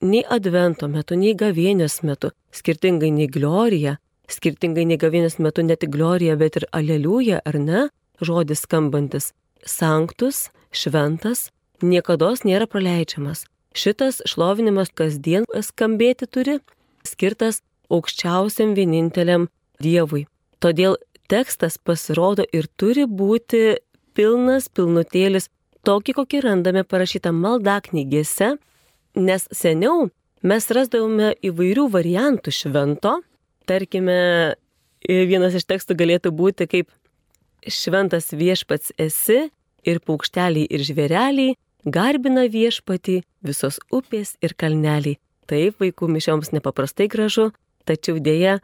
Nei 0.00 0.22
advento 0.22 0.86
metu, 0.86 1.16
nei 1.18 1.34
gavienės 1.34 2.02
metu, 2.06 2.30
skirtingai 2.54 3.10
nei 3.10 3.26
glorija, 3.26 3.96
skirtingai 4.30 4.84
nei 4.86 4.98
gavienės 5.00 5.38
metu 5.42 5.64
ne 5.66 5.74
tik 5.74 5.90
glorija, 5.90 6.36
bet 6.38 6.60
ir 6.60 6.68
aleliuja, 6.70 7.40
ar 7.44 7.58
ne, 7.58 7.88
žodis 8.22 8.62
skambantis, 8.62 9.32
sanktus, 9.66 10.50
šventas, 10.70 11.50
niekada 11.82 12.30
nėra 12.44 12.68
praleidžiamas. 12.70 13.46
Šitas 13.74 14.22
šlovinimas 14.26 14.90
kasdien 14.94 15.44
skambėti 15.50 16.26
turi, 16.30 16.58
skirtas 17.06 17.62
aukščiausiam 17.90 18.74
vieninteliam 18.74 19.48
Dievui. 19.82 20.26
Todėl 20.58 20.96
tekstas 21.30 21.78
pasirodo 21.78 22.46
ir 22.52 22.66
turi 22.76 23.04
būti 23.06 23.78
pilnas, 24.18 24.66
pilnutėlis 24.68 25.46
tokį, 25.86 26.14
kokį 26.20 26.40
randame 26.44 26.84
parašytą 26.84 27.32
maldaknygėse, 27.34 28.54
nes 29.18 29.46
seniau 29.54 30.08
mes 30.46 30.70
rasdavome 30.74 31.32
įvairių 31.44 31.88
variantų 31.92 32.54
švento. 32.54 33.18
Tarkime, 33.68 34.18
vienas 35.06 35.56
iš 35.58 35.66
tekstų 35.68 35.98
galėtų 35.98 36.32
būti 36.34 36.68
kaip 36.70 36.90
šventas 37.68 38.30
viešpats 38.32 38.94
esi 38.98 39.48
ir 39.88 40.00
paukšteliai 40.04 40.68
ir 40.70 40.84
žvėreliai 40.86 41.56
garbina 41.84 42.46
viešpatį 42.50 43.22
visos 43.44 43.80
upės 43.94 44.36
ir 44.42 44.54
kalneliai. 44.58 45.18
Taip, 45.48 45.78
vaikų 45.80 46.10
mišioms 46.12 46.52
nepaprastai 46.52 47.06
gražu, 47.08 47.48
tačiau 47.88 48.18
dėja 48.20 48.58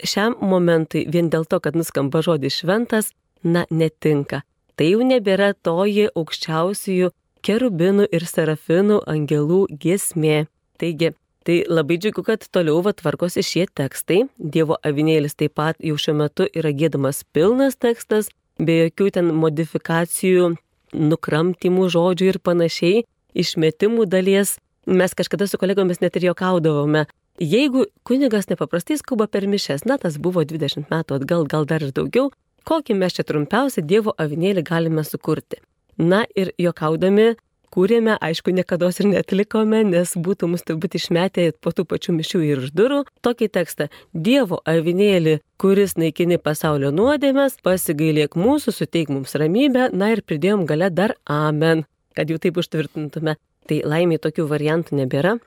šiam 0.00 0.36
momentui 0.40 1.04
vien 1.12 1.28
dėl 1.32 1.44
to, 1.44 1.60
kad 1.60 1.76
nuskamba 1.76 2.22
žodis 2.24 2.56
šventas, 2.62 3.12
na, 3.44 3.66
netinka 3.68 4.40
tai 4.76 4.92
jau 4.92 5.04
nebėra 5.04 5.52
toji 5.66 6.08
aukščiausiųjų 6.12 7.12
kerubinų 7.46 8.08
ir 8.14 8.26
serafinų 8.26 9.00
angelų 9.08 9.62
giesmė. 9.82 10.46
Taigi, 10.80 11.12
tai 11.46 11.62
labai 11.70 11.98
džiugu, 12.02 12.24
kad 12.26 12.44
toliau 12.52 12.82
va 12.84 12.92
tvarkosi 12.96 13.44
šie 13.46 13.66
tekstai. 13.80 14.24
Dievo 14.36 14.78
avinėlis 14.86 15.38
taip 15.38 15.56
pat 15.60 15.80
jau 15.80 15.96
šiuo 16.00 16.16
metu 16.20 16.48
yra 16.52 16.72
gėdamas 16.74 17.22
pilnas 17.32 17.78
tekstas, 17.80 18.30
be 18.58 18.80
jokių 18.84 19.10
ten 19.18 19.32
modifikacijų, 19.42 20.54
nukramtimų 20.96 21.90
žodžių 21.92 22.32
ir 22.32 22.40
panašiai, 22.42 23.04
išmetimų 23.36 24.08
dalies. 24.10 24.56
Mes 24.86 25.14
kažkada 25.18 25.48
su 25.50 25.58
kolegomis 25.58 26.02
net 26.02 26.16
ir 26.18 26.30
jokaudavome. 26.30 27.06
Jeigu 27.42 27.84
kunigas 28.06 28.46
nepaprastai 28.48 28.96
skuba 28.96 29.26
per 29.28 29.44
mišes, 29.50 29.84
na 29.84 29.98
tas 30.00 30.16
buvo 30.16 30.44
20 30.46 30.86
metų 30.88 31.18
atgal, 31.18 31.44
gal 31.44 31.66
dar 31.68 31.84
ir 31.84 31.92
daugiau, 31.92 32.30
kokį 32.66 32.98
mes 33.00 33.16
čia 33.16 33.24
trumpiausią 33.26 33.84
Dievo 33.86 34.14
avinėlį 34.18 34.66
galime 34.66 35.04
sukurti. 35.06 35.62
Na 35.96 36.24
ir 36.36 36.52
jokaudami 36.60 37.34
kūrėme, 37.76 38.16
aišku, 38.22 38.52
niekada 38.56 38.88
ir 38.88 39.08
netlikome, 39.10 39.82
nes 39.84 40.14
būtų 40.16 40.48
mus 40.52 40.64
turbūt 40.66 40.96
išmetę 40.98 41.50
po 41.60 41.72
tų 41.76 41.84
pačių 41.90 42.14
mišių 42.18 42.40
ir 42.46 42.62
iš 42.64 42.72
durų. 42.76 43.02
Tokį 43.24 43.48
tekstą- 43.52 43.88
Dievo 44.26 44.60
avinėlį, 44.64 45.40
kuris 45.60 45.96
naikini 45.96 46.38
pasaulio 46.38 46.90
nuodėmės, 46.90 47.60
pasigailėk 47.62 48.36
mūsų, 48.36 48.72
suteik 48.72 49.08
mums 49.08 49.34
ramybę, 49.34 49.92
na 49.92 50.12
ir 50.12 50.22
pridėjom 50.22 50.66
gale 50.66 50.90
dar 50.90 51.16
amen, 51.26 51.84
kad 52.14 52.28
jau 52.28 52.38
taip 52.38 52.56
užtvirtintume. 52.56 53.36
Tai 53.66 53.82
laimiai 53.82 54.18
tokių 54.18 54.46
variantų 54.48 54.96
nebėra. 55.02 55.38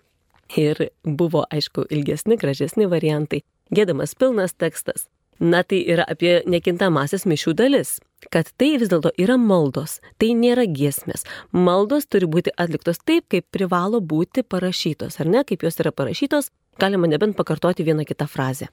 Ir 0.57 0.89
buvo, 1.05 1.45
aišku, 1.49 1.85
ilgesni, 1.89 2.35
gražesni 2.35 2.85
variantai. 2.89 3.43
Gėdamas 3.71 4.15
pilnas 4.15 4.53
tekstas. 4.53 5.07
Na 5.39 5.63
tai 5.63 5.79
yra 5.87 6.03
apie 6.03 6.41
nekintamasis 6.51 7.23
mišių 7.23 7.53
dalis, 7.55 7.93
kad 8.27 8.49
tai 8.59 8.73
vis 8.81 8.89
dėlto 8.91 9.13
yra 9.15 9.37
maldos, 9.39 9.99
tai 10.19 10.33
nėra 10.35 10.65
giesmės. 10.67 11.23
Maldos 11.55 12.09
turi 12.11 12.27
būti 12.27 12.51
atliktos 12.59 12.99
taip, 13.07 13.29
kaip 13.31 13.47
privalo 13.47 14.01
būti 14.03 14.43
parašytos, 14.43 15.21
ar 15.23 15.31
ne, 15.31 15.45
kaip 15.47 15.63
jos 15.63 15.79
yra 15.79 15.93
parašytos, 15.95 16.51
galima 16.79 17.07
nebent 17.07 17.37
pakartoti 17.39 17.87
vieną 17.87 18.03
kitą 18.09 18.27
frazę. 18.27 18.67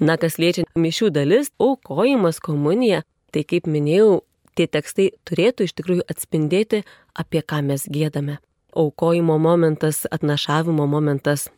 Na 0.00 0.18
kas 0.20 0.36
liečia 0.36 0.66
mišių 0.76 1.08
dalis, 1.16 1.48
aukojimas, 1.56 2.40
komunija, 2.44 3.02
tai 3.32 3.46
kaip 3.48 3.64
minėjau, 3.64 4.20
tie 4.52 4.68
tekstai 4.68 5.10
turėtų 5.24 5.64
iš 5.68 5.76
tikrųjų 5.80 6.04
atspindėti, 6.12 6.82
apie 7.16 7.40
ką 7.40 7.62
mes 7.64 7.88
gėdame. 7.88 8.36
Aukojimo 8.76 9.38
momentas, 9.40 10.04
atnašavimo 10.12 10.84
momentas 10.88 11.48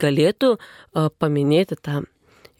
galėtų 0.00 0.56
paminėti 1.20 1.76
tą 1.80 2.02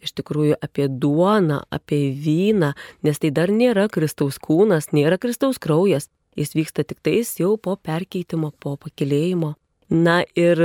iš 0.05 0.15
tikrųjų 0.21 0.59
apie 0.63 0.89
duoną, 0.89 1.63
apie 1.75 2.09
vyną, 2.13 2.75
nes 3.05 3.21
tai 3.21 3.33
dar 3.35 3.53
nėra 3.53 3.89
Kristaus 3.93 4.39
kūnas, 4.43 4.93
nėra 4.93 5.19
Kristaus 5.21 5.61
kraujas, 5.63 6.11
jis 6.39 6.55
vyksta 6.57 6.85
tik 6.85 7.03
tais 7.05 7.35
jau 7.41 7.57
po 7.57 7.77
perkeitimo, 7.77 8.53
po 8.61 8.77
pakilėjimo. 8.81 9.55
Na 9.91 10.23
ir 10.39 10.61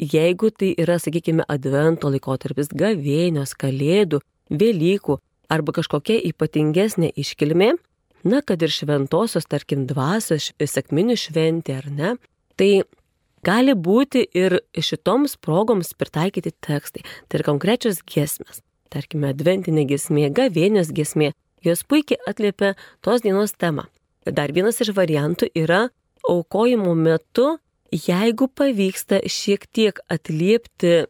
jeigu 0.00 0.50
tai 0.50 0.72
yra, 0.80 0.98
sakykime, 1.00 1.44
advento 1.48 2.10
laikotarpis, 2.12 2.72
gavėnios, 2.72 3.54
kalėdų, 3.58 4.22
Velykų 4.50 5.14
arba 5.50 5.74
kažkokia 5.76 6.16
ypatingesnė 6.26 7.12
iškilmė, 7.22 7.74
na, 8.26 8.40
kad 8.42 8.62
ir 8.62 8.72
šventosios, 8.74 9.46
tarkim, 9.46 9.86
dvasios, 9.86 10.50
sėkminių 10.58 11.16
šventė 11.18 11.76
ar 11.78 11.86
ne, 11.94 12.10
tai 12.58 12.82
gali 13.46 13.74
būti 13.74 14.24
ir 14.36 14.60
šitoms 14.76 15.36
progoms 15.40 15.94
pritaikyti 15.98 16.52
tekstai. 16.64 17.04
Tai 17.28 17.40
yra 17.40 17.48
konkrečios 17.52 18.02
giesmės. 18.06 18.62
Tarkime, 18.90 19.30
adventinė 19.30 19.86
giesmė, 19.86 20.28
gavėnios 20.34 20.90
giesmė. 20.94 21.32
Jos 21.62 21.84
puikiai 21.84 22.18
atliepia 22.26 22.74
tos 23.04 23.22
dienos 23.22 23.52
temą. 23.54 23.86
Dar 24.26 24.52
vienas 24.52 24.80
iš 24.82 24.92
variantų 24.96 25.50
yra 25.56 25.88
aukojimo 26.28 26.94
metu, 26.96 27.58
jeigu 27.92 28.48
pavyksta 28.48 29.22
šiek 29.26 29.66
tiek 29.72 30.00
atliepti 30.10 31.06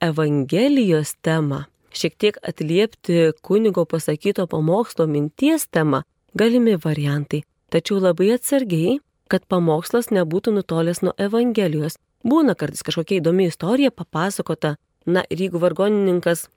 Evangelijos 0.00 1.12
temą, 1.20 1.66
šiek 1.92 2.14
tiek 2.16 2.38
atliepti 2.40 3.34
kunigo 3.44 3.84
pasakyto 3.84 4.46
pamokslo 4.48 5.04
minties 5.10 5.66
temą, 5.68 6.00
galimi 6.32 6.78
variantai. 6.80 7.42
Tačiau 7.70 8.00
labai 8.00 8.30
atsargiai, 8.38 8.96
kad 9.30 9.46
pamokslas 9.48 10.10
nebūtų 10.14 10.54
nutolęs 10.58 11.02
nuo 11.06 11.14
Evangelijos. 11.18 11.96
Būna 12.26 12.56
kartais 12.58 12.82
kažkokia 12.84 13.20
įdomi 13.20 13.48
istorija 13.48 13.92
papasakota, 13.94 14.74
na 15.06 15.22
ir 15.30 15.46
jeigu 15.46 15.60
vargonininkas 15.62 16.48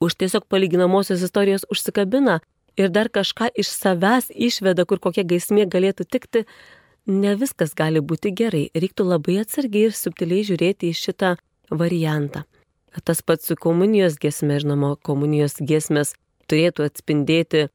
už 0.00 0.16
tiesiog 0.16 0.46
palyginamosios 0.48 1.22
istorijos 1.26 1.66
užsikabina 1.70 2.38
ir 2.80 2.88
dar 2.88 3.10
kažką 3.12 3.50
iš 3.60 3.68
savęs 3.74 4.30
išveda, 4.32 4.86
kur 4.88 5.02
kokia 5.02 5.26
gaismė 5.28 5.66
galėtų 5.68 6.06
tikti, 6.08 6.46
ne 7.06 7.34
viskas 7.36 7.74
gali 7.76 8.00
būti 8.00 8.32
gerai. 8.32 8.68
Reiktų 8.74 9.04
labai 9.10 9.40
atsargiai 9.42 9.90
ir 9.90 9.96
subtiliai 9.96 10.46
žiūrėti 10.48 10.88
į 10.88 10.96
šitą 10.96 11.34
variantą. 11.70 12.46
Tas 13.04 13.22
pats 13.22 13.46
su 13.46 13.56
komunijos 13.56 14.16
gesmė, 14.18 14.58
žinoma, 14.64 14.96
komunijos 15.06 15.60
gesmės 15.60 16.14
turėtų 16.50 16.88
atspindėti 16.88 17.66
e, 17.66 17.70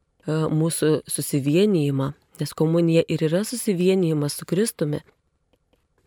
mūsų 0.51 1.05
susivienijimą, 1.07 2.11
nes 2.41 2.53
komunija 2.53 3.03
ir 3.07 3.23
yra 3.27 3.43
susivienijimas 3.47 4.37
su 4.39 4.47
Kristumi. 4.49 5.01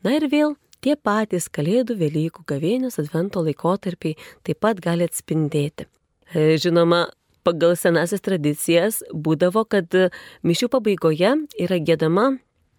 Na 0.04 0.14
ir 0.16 0.28
vėl 0.30 0.56
tie 0.84 0.94
patys 0.96 1.48
Kalėdų, 1.50 1.98
Velykų, 1.98 2.44
Gavėnios, 2.48 2.98
Advento 3.02 3.42
laikotarpiai 3.42 4.18
taip 4.46 4.60
pat 4.62 4.80
gali 4.82 5.06
atspindėti. 5.08 5.88
E, 6.34 6.58
žinoma, 6.60 7.08
pagal 7.46 7.74
senasias 7.80 8.22
tradicijas 8.22 9.00
būdavo, 9.12 9.64
kad 9.64 9.94
mišių 10.46 10.68
pabaigoje 10.74 11.34
yra 11.58 11.80
gėdama 11.80 12.30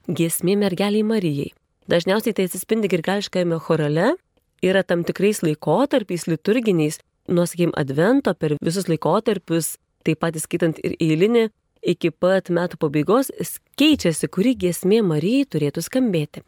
giesmė 0.07 0.55
mergeliai 0.63 1.05
Marijai. 1.05 1.51
Dažniausiai 1.89 2.35
tai 2.38 2.45
atsispindi 2.45 2.89
girgališkajame 2.91 3.57
chorale, 3.65 4.13
yra 4.62 4.83
tam 4.85 5.03
tikrais 5.07 5.41
laikotarpiais 5.45 6.27
liturginiais, 6.29 6.99
nuo, 7.29 7.45
sakykim, 7.49 7.73
Advento 7.77 8.33
per 8.38 8.57
visus 8.62 8.89
laikotarpius, 8.89 9.77
taip 10.05 10.21
pat 10.23 10.38
įskaitant 10.38 10.79
ir 10.85 10.95
eilinį 11.01 11.47
iki 11.82 12.12
pat 12.12 12.50
metų 12.54 12.80
pabaigos 12.82 13.32
keičiasi, 13.80 14.30
kuri 14.32 14.56
giesmė 14.60 15.02
Marijai 15.06 15.48
turėtų 15.48 15.84
skambėti. 15.86 16.44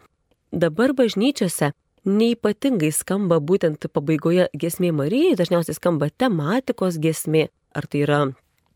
Dabar 0.52 0.94
bažnyčiose 0.98 1.72
neipatingai 2.06 2.92
skamba 2.92 3.40
būtent 3.40 3.86
pabaigoje 3.94 4.50
giesmė 4.58 4.92
Marijai, 4.96 5.38
dažniausiai 5.40 5.78
skamba 5.78 6.10
tematikos 6.10 6.98
giesmė, 7.02 7.50
ar 7.78 7.88
tai 7.88 8.06
yra 8.06 8.22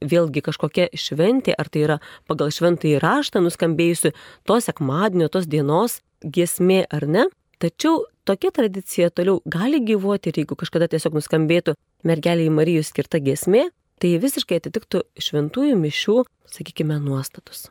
vėlgi 0.05 0.43
kažkokia 0.45 0.89
šventė, 0.93 1.55
ar 1.57 1.69
tai 1.71 1.85
yra 1.87 1.97
pagal 2.29 2.51
šventąjį 2.53 2.99
raštą 3.01 3.41
nuskambėjusi 3.45 4.13
tos 4.45 4.69
sekmadienio, 4.69 5.29
tos 5.33 5.49
dienos 5.49 6.01
giesmė 6.21 6.85
ar 6.93 7.07
ne. 7.09 7.25
Tačiau 7.61 8.03
tokia 8.27 8.51
tradicija 8.53 9.09
toliau 9.09 9.39
gali 9.47 9.79
gyvuoti 9.83 10.29
ir 10.29 10.41
jeigu 10.43 10.57
kažkada 10.59 10.89
tiesiog 10.91 11.15
nuskambėtų 11.17 11.75
mergeliai 12.05 12.51
Marijai 12.53 12.83
skirta 12.85 13.21
giesmė, 13.23 13.69
tai 14.01 14.15
visiškai 14.21 14.59
atitiktų 14.61 15.03
šventųjų 15.21 15.77
mišių, 15.79 16.17
sakykime, 16.57 16.99
nuostatus. 17.03 17.69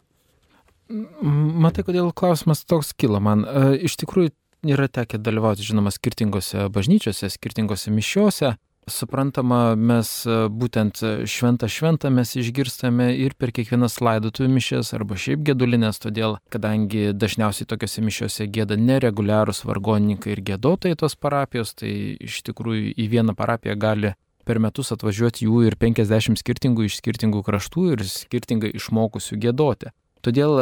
Matai, 0.91 1.85
kodėl 1.87 2.13
klausimas 2.17 2.65
toks 2.69 2.93
kilo 2.97 3.21
man. 3.25 3.45
E, 3.49 3.65
iš 3.89 3.97
tikrųjų 4.03 4.35
yra 4.75 4.89
tekę 4.89 5.19
dalyvauti, 5.21 5.65
žinoma, 5.65 5.93
skirtingose 5.95 6.69
bažnyčiose, 6.73 7.31
skirtingose 7.33 7.93
mišiuose. 7.95 8.55
Suprantama, 8.85 9.73
mes 9.81 10.11
e, 10.29 10.35
būtent 10.53 11.01
šventą 11.31 11.71
šventą 11.73 12.11
mes 12.13 12.35
išgirstame 12.37 13.15
ir 13.17 13.33
per 13.41 13.55
kiekvienas 13.57 13.97
laidotuvių 14.05 14.51
mišės 14.59 14.93
arba 14.99 15.17
šiaip 15.17 15.41
gedulinės, 15.49 16.03
todėl, 16.05 16.37
kadangi 16.53 17.15
dažniausiai 17.17 17.69
tokiuose 17.71 18.05
mišiuose 18.05 18.49
gėda 18.53 18.77
nereguliarūs 18.77 19.65
vargonininkai 19.65 20.37
ir 20.37 20.45
gėdotojai 20.53 21.01
tos 21.01 21.17
parapijos, 21.17 21.73
tai 21.81 21.95
iš 22.21 22.43
tikrųjų 22.51 22.93
į 23.01 23.09
vieną 23.17 23.37
parapiją 23.39 23.79
gali 23.81 24.13
per 24.47 24.61
metus 24.63 24.93
atvažiuoti 24.95 25.49
jų 25.49 25.65
ir 25.69 25.77
50 25.81 26.41
skirtingų 26.41 26.89
iš 26.89 27.01
skirtingų 27.01 27.43
kraštų 27.47 27.87
ir 27.95 28.05
skirtingai 28.09 28.75
išmokusių 28.79 29.41
gėdoti. 29.43 29.93
Todėl 30.25 30.57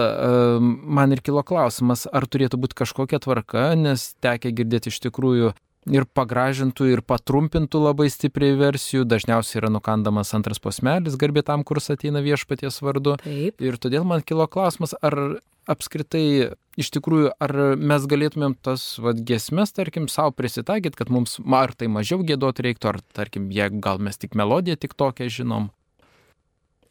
man 0.63 1.15
ir 1.15 1.23
kilo 1.23 1.45
klausimas, 1.47 2.09
ar 2.11 2.27
turėtų 2.27 2.59
būti 2.65 2.79
kažkokia 2.83 3.21
tvarka, 3.23 3.69
nes 3.79 4.11
tekia 4.23 4.51
girdėti 4.51 4.91
iš 4.91 4.99
tikrųjų 5.05 5.53
ir 5.91 6.07
pagražintų, 6.15 6.89
ir 6.95 7.03
patrumpintų 7.07 7.83
labai 7.83 8.09
stipriai 8.13 8.57
versijų. 8.59 9.07
Dažniausiai 9.11 9.61
yra 9.63 9.71
nukandamas 9.75 10.35
antras 10.37 10.63
posmelis 10.63 11.19
garbė 11.19 11.45
tam, 11.47 11.65
kuris 11.67 11.91
ateina 11.95 12.23
viešpaties 12.23 12.83
vardu. 12.83 13.17
Taip. 13.23 13.63
Ir 13.63 13.79
todėl 13.83 14.07
man 14.07 14.23
kilo 14.27 14.47
klausimas, 14.51 14.95
ar 15.03 15.39
apskritai 15.71 16.55
iš 16.81 16.91
tikrųjų, 16.95 17.33
ar 17.43 17.53
mes 17.77 18.07
galėtumėm 18.09 18.57
tas 18.65 18.97
vad 19.03 19.21
gesmes, 19.29 19.75
tarkim, 19.77 20.09
savo 20.13 20.33
prisitaikyti, 20.37 20.99
kad 20.99 21.13
mums 21.13 21.39
ar 21.43 21.75
tai 21.77 21.91
mažiau 21.93 22.23
gėdoti 22.27 22.67
reiktų, 22.69 22.91
ar 22.93 23.01
tarkim, 23.15 23.51
jeigu 23.53 23.81
gal 23.85 24.03
mes 24.03 24.19
tik 24.19 24.37
melodiją 24.39 24.79
tik 24.81 24.97
tokią 24.99 25.29
žinom. 25.33 25.71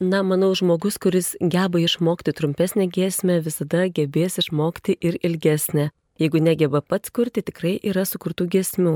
Na, 0.01 0.23
manau, 0.25 0.49
žmogus, 0.57 0.97
kuris 0.97 1.35
geba 1.37 1.77
išmokti 1.77 2.33
trumpesnę 2.33 2.87
giesmę, 2.89 3.37
visada 3.45 3.85
gebės 3.85 4.39
išmokti 4.41 4.97
ir 4.97 5.19
ilgesnę. 5.21 5.91
Jeigu 6.21 6.41
negeba 6.41 6.81
pats 6.81 7.13
kurti, 7.13 7.43
tikrai 7.45 7.75
yra 7.85 8.01
sukurtų 8.05 8.47
gesmių. 8.49 8.95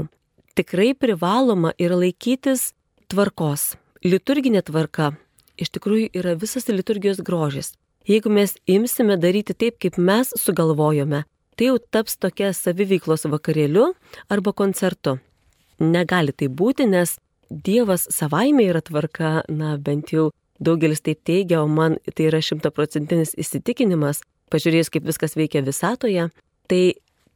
Tikrai 0.57 0.93
privaloma 0.97 1.75
yra 1.77 1.99
laikytis 2.01 2.71
tvarkos. 3.11 3.75
Liturginė 4.05 4.61
tvarka 4.65 5.13
iš 5.57 5.71
tikrųjų 5.75 6.11
yra 6.15 6.35
visas 6.39 6.67
liturgijos 6.69 7.21
grožis. 7.25 7.73
Jeigu 8.05 8.29
mes 8.29 8.51
imsime 8.69 9.17
daryti 9.17 9.55
taip, 9.57 9.79
kaip 9.81 9.95
mes 9.97 10.29
sugalvojome, 10.37 11.23
tai 11.57 11.69
jau 11.71 11.77
taps 11.79 12.19
tokia 12.21 12.51
saviveiklos 12.53 13.25
vakarėliu 13.25 13.93
arba 14.29 14.51
koncertu. 14.53 15.15
Negali 15.81 16.35
tai 16.35 16.47
būti, 16.47 16.85
nes 16.85 17.17
Dievas 17.49 18.07
savaime 18.09 18.65
yra 18.65 18.81
tvarka, 18.81 19.43
na 19.49 19.75
bent 19.77 20.11
jau 20.13 20.31
daugelis 20.61 21.01
taip 21.05 21.19
teigia, 21.25 21.61
o 21.61 21.67
man 21.69 21.97
tai 22.13 22.27
yra 22.29 22.41
šimtaprocentinis 22.41 23.35
įsitikinimas, 23.41 24.21
pažiūrėjus, 24.53 24.91
kaip 24.93 25.05
viskas 25.05 25.35
veikia 25.37 25.61
visatoje, 25.65 26.27
tai 26.69 26.81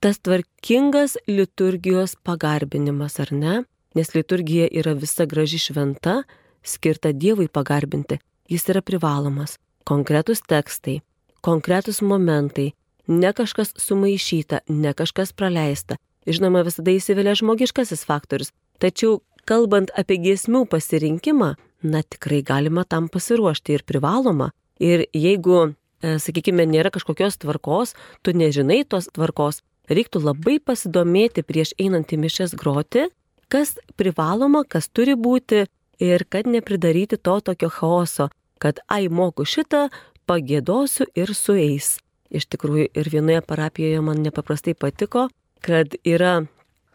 tas 0.01 0.21
tvarkingas 0.21 1.17
liturgijos 1.29 2.15
pagarbinimas, 2.25 3.19
ar 3.21 3.33
ne? 3.33 3.55
Nes 3.97 4.13
liturgija 4.13 4.69
yra 4.81 4.93
visa 4.97 5.25
graži 5.25 5.61
šventa, 5.61 6.21
skirta 6.61 7.13
Dievui 7.13 7.49
pagarbinti. 7.49 8.19
Jis 8.49 8.69
yra 8.69 8.85
privalomas. 8.85 9.57
Konkretus 9.89 10.43
tekstai, 10.45 10.99
konkretus 11.41 12.03
momentai, 12.05 12.75
ne 13.07 13.31
kažkas 13.33 13.71
sumaišyta, 13.81 14.59
ne 14.69 14.91
kažkas 14.93 15.31
praleista. 15.33 15.97
Žinoma, 16.29 16.61
visada 16.67 16.93
įsivelia 16.93 17.33
žmogiškasis 17.39 18.05
faktorius. 18.05 18.51
Tačiau, 18.77 19.23
kalbant 19.49 19.89
apie 19.97 20.19
giesmių 20.21 20.67
pasirinkimą, 20.69 21.55
na 21.81 22.03
tikrai 22.05 22.43
galima 22.45 22.85
tam 22.85 23.09
pasiruošti 23.09 23.79
ir 23.79 23.85
privaloma. 23.89 24.51
Ir 24.77 25.07
jeigu, 25.09 25.73
e, 26.05 26.19
sakykime, 26.21 26.69
nėra 26.69 26.93
kažkokios 26.93 27.41
tvarkos, 27.41 27.95
tu 28.21 28.37
nežinai 28.37 28.83
tos 28.85 29.09
tvarkos, 29.09 29.63
reiktų 29.89 30.21
labai 30.21 30.59
pasidomėti 30.61 31.41
prieš 31.41 31.73
einant 31.81 32.13
į 32.13 32.21
mišes 32.27 32.53
groti, 32.53 33.09
kas 33.49 33.79
privaloma, 33.97 34.67
kas 34.69 34.85
turi 34.93 35.17
būti 35.17 35.65
ir 35.97 36.29
kad 36.29 36.45
nepridaryti 36.45 37.17
to 37.17 37.39
tokio 37.41 37.73
chaoso, 37.73 38.29
kad 38.59 38.79
ai 38.87 39.07
moku 39.09 39.45
šitą, 39.47 39.87
pagėdosiu 40.29 41.07
ir 41.17 41.33
sueis. 41.33 41.97
Iš 42.29 42.45
tikrųjų 42.53 42.91
ir 42.93 43.09
vienoje 43.09 43.41
parapijoje 43.41 44.01
man 44.05 44.21
nepaprastai 44.21 44.75
patiko, 44.77 45.27
kad 45.65 45.95
yra 46.05 46.43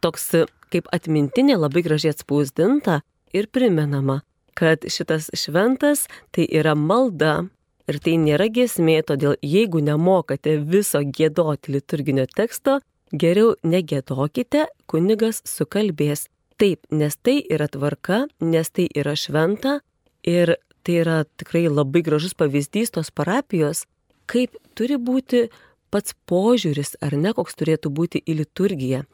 toks 0.05 0.31
kaip 0.71 0.87
atmintinė 0.95 1.57
labai 1.59 1.83
gražiai 1.87 2.15
atspausdinta 2.15 3.01
ir 3.35 3.49
primenama, 3.51 4.21
kad 4.55 4.87
šitas 4.87 5.31
šventas 5.35 6.07
tai 6.35 6.47
yra 6.47 6.75
malda 6.79 7.47
ir 7.91 8.01
tai 8.01 8.17
nėra 8.21 8.49
giesmė, 8.53 9.01
todėl 9.07 9.37
jeigu 9.43 9.83
nemokate 9.85 10.57
viso 10.62 11.03
gėdoti 11.05 11.75
liturginio 11.75 12.27
teksto, 12.31 12.79
geriau 13.12 13.55
negėdokite, 13.62 14.69
kunigas 14.91 15.43
sukalbės. 15.49 16.29
Taip, 16.59 16.87
nes 16.95 17.17
tai 17.19 17.41
yra 17.51 17.67
tvarka, 17.67 18.25
nes 18.41 18.71
tai 18.71 18.87
yra 18.95 19.17
šventa 19.19 19.81
ir 20.23 20.55
tai 20.85 21.01
yra 21.03 21.18
tikrai 21.41 21.66
labai 21.68 22.05
gražus 22.07 22.37
pavyzdys 22.39 22.95
tos 22.95 23.11
parapijos, 23.11 23.85
kaip 24.30 24.57
turi 24.76 24.99
būti 25.01 25.49
pats 25.95 26.16
požiūris 26.28 26.97
ar 27.05 27.16
ne, 27.16 27.35
koks 27.37 27.57
turėtų 27.61 27.93
būti 27.95 28.22
į 28.24 28.41
liturgiją, 28.43 29.05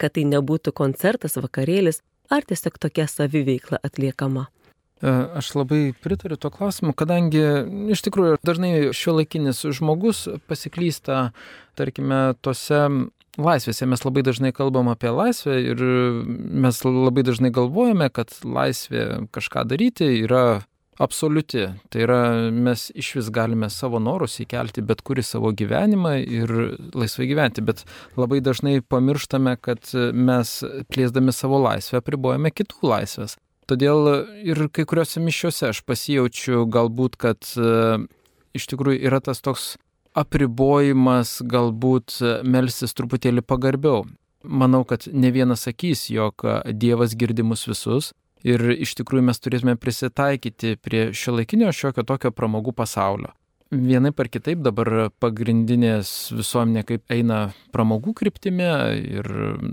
kad 0.00 0.16
tai 0.16 0.26
nebūtų 0.28 0.74
koncertas, 0.76 1.38
vakarėlis 1.40 2.02
ar 2.30 2.44
tiesiog 2.46 2.78
tokia 2.82 3.06
saviveikla 3.10 3.80
atliekama. 3.86 4.46
E, 5.02 5.10
aš 5.10 5.52
labai 5.58 5.80
pritariu 6.02 6.38
to 6.40 6.50
klausimu, 6.52 6.94
kadangi 6.96 7.42
iš 7.92 8.04
tikrųjų 8.06 8.40
dažnai 8.46 8.72
šio 8.96 9.18
laikinis 9.18 9.60
žmogus 9.76 10.24
pasiklysta, 10.48 11.30
tarkime, 11.76 12.32
tose 12.40 12.86
laisvėse. 13.36 13.88
Mes 13.88 14.04
labai 14.04 14.24
dažnai 14.24 14.52
kalbam 14.56 14.88
apie 14.88 15.12
laisvę 15.12 15.58
ir 15.60 15.82
mes 16.64 16.80
labai 16.84 17.26
dažnai 17.28 17.52
galvojame, 17.52 18.08
kad 18.08 18.32
laisvė 18.44 19.28
kažką 19.36 19.66
daryti 19.68 20.08
yra 20.22 20.64
absoliuti. 20.98 21.66
Tai 21.92 22.02
yra, 22.02 22.20
mes 22.52 22.88
iš 22.94 23.12
vis 23.18 23.30
galime 23.34 23.68
savo 23.72 24.00
norus 24.02 24.38
įkelti 24.42 24.84
bet 24.86 25.02
kurį 25.06 25.24
savo 25.26 25.52
gyvenimą 25.56 26.16
ir 26.22 26.52
laisvai 26.96 27.28
gyventi, 27.30 27.64
bet 27.64 27.84
labai 28.18 28.42
dažnai 28.44 28.80
pamirštame, 28.80 29.56
kad 29.60 29.90
mes 30.12 30.58
plėsdami 30.92 31.34
savo 31.34 31.60
laisvę 31.64 32.00
apribojame 32.00 32.52
kitų 32.54 32.92
laisvės. 32.92 33.36
Todėl 33.66 34.06
ir 34.46 34.68
kai 34.70 34.84
kuriuose 34.86 35.20
mišiuose 35.22 35.72
aš 35.72 35.82
pasijaučiu 35.88 36.68
galbūt, 36.70 37.16
kad 37.18 37.48
e, 37.58 37.96
iš 38.54 38.68
tikrųjų 38.70 39.00
yra 39.08 39.18
tas 39.18 39.42
toks 39.42 39.72
apribojimas 40.16 41.40
galbūt 41.44 42.20
melsis 42.46 42.94
truputėlį 42.96 43.42
pagarbiau. 43.42 44.04
Manau, 44.46 44.84
kad 44.86 45.08
ne 45.10 45.32
vienas 45.34 45.66
sakys, 45.66 46.06
jog 46.14 46.44
Dievas 46.70 47.16
girdi 47.18 47.42
mus 47.42 47.66
visus 47.66 48.12
ir 48.44 48.62
iš 48.76 48.96
tikrųjų 49.00 49.28
mes 49.30 49.40
turėtume 49.40 49.76
prisitaikyti 49.80 50.76
prie 50.82 51.08
šio 51.16 51.38
laikinio 51.40 51.72
šiokio 51.72 52.06
tokio 52.06 52.32
pramogų 52.34 52.76
pasaulio. 52.76 53.32
Vienai 53.74 54.12
par 54.14 54.28
kitaip 54.30 54.60
dabar 54.62 55.08
pagrindinės 55.18 56.30
visuomenė 56.30 56.84
kaip 56.86 57.10
eina 57.10 57.38
pramogų 57.74 58.12
kryptimi 58.14 58.68
ir 59.18 59.26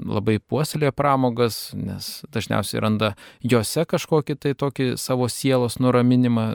labai 0.10 0.40
puoselėja 0.42 0.96
pramogas, 0.98 1.68
nes 1.78 2.24
dažniausiai 2.34 2.82
randa 2.82 3.12
juose 3.46 3.86
kažkokį 3.86 4.38
tai 4.42 4.56
tokį 4.58 4.96
savo 4.98 5.30
sielos 5.30 5.78
nuraminimą, 5.78 6.48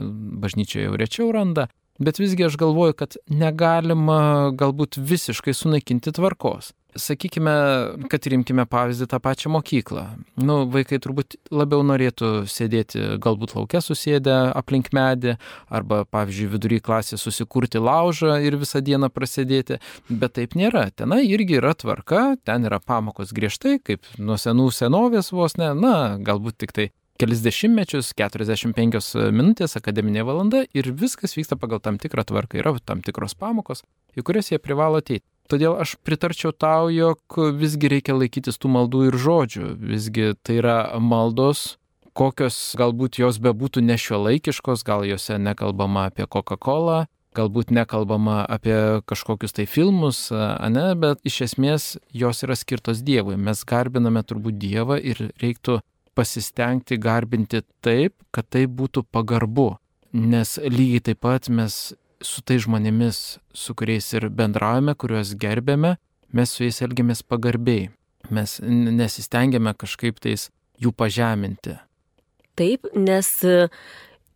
bažnyčioje 0.43 0.89
jau 0.89 0.99
rečiau 0.99 1.29
randa, 1.31 1.69
bet 1.95 2.19
visgi 2.19 2.43
aš 2.49 2.59
galvoju, 2.59 2.97
kad 2.99 3.15
negalima 3.31 4.51
galbūt 4.59 4.99
visiškai 4.99 5.55
sunaikinti 5.55 6.11
tvarkos. 6.19 6.73
Sakykime, 6.97 7.51
kad 8.09 8.25
rimkime 8.31 8.63
pavyzdį 8.65 9.05
tą 9.11 9.19
pačią 9.21 9.51
mokyklą. 9.53 10.03
Nu, 10.41 10.63
vaikai 10.73 10.97
turbūt 10.97 11.35
labiau 11.53 11.83
norėtų 11.85 12.47
sėdėti 12.49 13.19
galbūt 13.21 13.53
laukia 13.53 13.81
susėdę 13.85 14.37
aplink 14.57 14.89
medį, 14.95 15.35
arba, 15.69 16.01
pavyzdžiui, 16.09 16.49
vidury 16.55 16.79
klasė 16.81 17.19
susikurti 17.21 17.77
laužą 17.77 18.39
ir 18.41 18.57
visą 18.57 18.81
dieną 18.81 19.11
prasėdėti, 19.13 19.77
bet 20.09 20.39
taip 20.39 20.57
nėra. 20.57 20.87
Ten 20.89 21.13
irgi 21.19 21.59
yra 21.61 21.75
tvarka, 21.77 22.39
ten 22.41 22.65
yra 22.65 22.81
pamokos 22.81 23.35
griežtai, 23.37 23.77
kaip 23.85 24.09
nuo 24.17 24.39
senų 24.41 24.71
senovės 24.73 25.29
vos 25.29 25.59
ne, 25.61 25.75
na, 25.77 26.17
galbūt 26.17 26.57
tik 26.65 26.73
tai 26.73 26.89
kelis 27.19 27.43
dešimtmečius, 27.45 28.13
45 28.17 29.29
minutės 29.35 29.75
akademinė 29.77 30.23
valanda 30.25 30.63
ir 30.73 30.89
viskas 30.95 31.35
vyksta 31.37 31.59
pagal 31.59 31.83
tam 31.83 31.99
tikrą 32.01 32.23
tvarką. 32.25 32.61
Yra 32.63 32.77
tam 32.81 33.03
tikros 33.05 33.35
pamokos, 33.37 33.83
į 34.17 34.25
kurias 34.25 34.49
jie 34.53 34.57
privalo 34.57 35.03
ateiti. 35.03 35.27
Todėl 35.49 35.79
aš 35.81 35.95
pritarčiau 36.05 36.53
tau, 36.53 36.91
jog 36.93 37.39
visgi 37.57 37.89
reikia 37.89 38.13
laikytis 38.13 38.59
tų 38.61 38.69
maldų 38.75 39.07
ir 39.07 39.15
žodžių. 39.17 39.69
Visgi 39.81 40.33
tai 40.45 40.59
yra 40.61 40.79
maldos, 41.01 41.79
kokios 42.13 42.57
galbūt 42.77 43.17
jos 43.21 43.39
bebūtų 43.41 43.81
nešiuolaikiškos, 43.87 44.83
gal 44.85 45.07
juose 45.09 45.39
nekalbama 45.41 46.05
apie 46.11 46.27
Coca-Cola, 46.29 47.07
galbūt 47.37 47.73
nekalbama 47.73 48.43
apie 48.45 49.01
kažkokius 49.09 49.55
tai 49.57 49.65
filmus, 49.69 50.27
ne, 50.29 50.87
bet 50.99 51.25
iš 51.25 51.41
esmės 51.49 51.87
jos 52.13 52.43
yra 52.45 52.57
skirtos 52.59 53.01
Dievui. 53.05 53.37
Mes 53.37 53.63
garbiname 53.65 54.21
turbūt 54.25 54.59
Dievą 54.61 54.99
ir 55.01 55.31
reiktų 55.41 55.79
pasistengti 56.17 56.99
garbinti 56.99 57.63
taip, 57.85 58.15
kad 58.35 58.49
tai 58.53 58.65
būtų 58.67 59.05
pagarbu. 59.09 59.71
Nes 60.13 60.57
lygiai 60.61 61.03
taip 61.09 61.21
pat 61.25 61.49
mes 61.53 61.93
su 62.21 62.41
tai 62.43 62.59
žmonėmis, 62.59 63.39
su 63.53 63.75
kuriais 63.77 64.07
ir 64.15 64.29
bendraujame, 64.29 64.95
kuriuos 64.99 65.35
gerbėme, 65.39 65.95
mes 66.35 66.53
su 66.53 66.65
jais 66.65 66.81
elgiamės 66.85 67.23
pagarbiai. 67.23 67.89
Mes 68.29 68.57
nesistengiame 68.61 69.73
kažkaip 69.79 70.19
tais 70.19 70.49
jų 70.79 70.91
pažeminti. 70.95 71.77
Taip, 72.59 72.89
nes 72.95 73.29
e, 73.47 73.69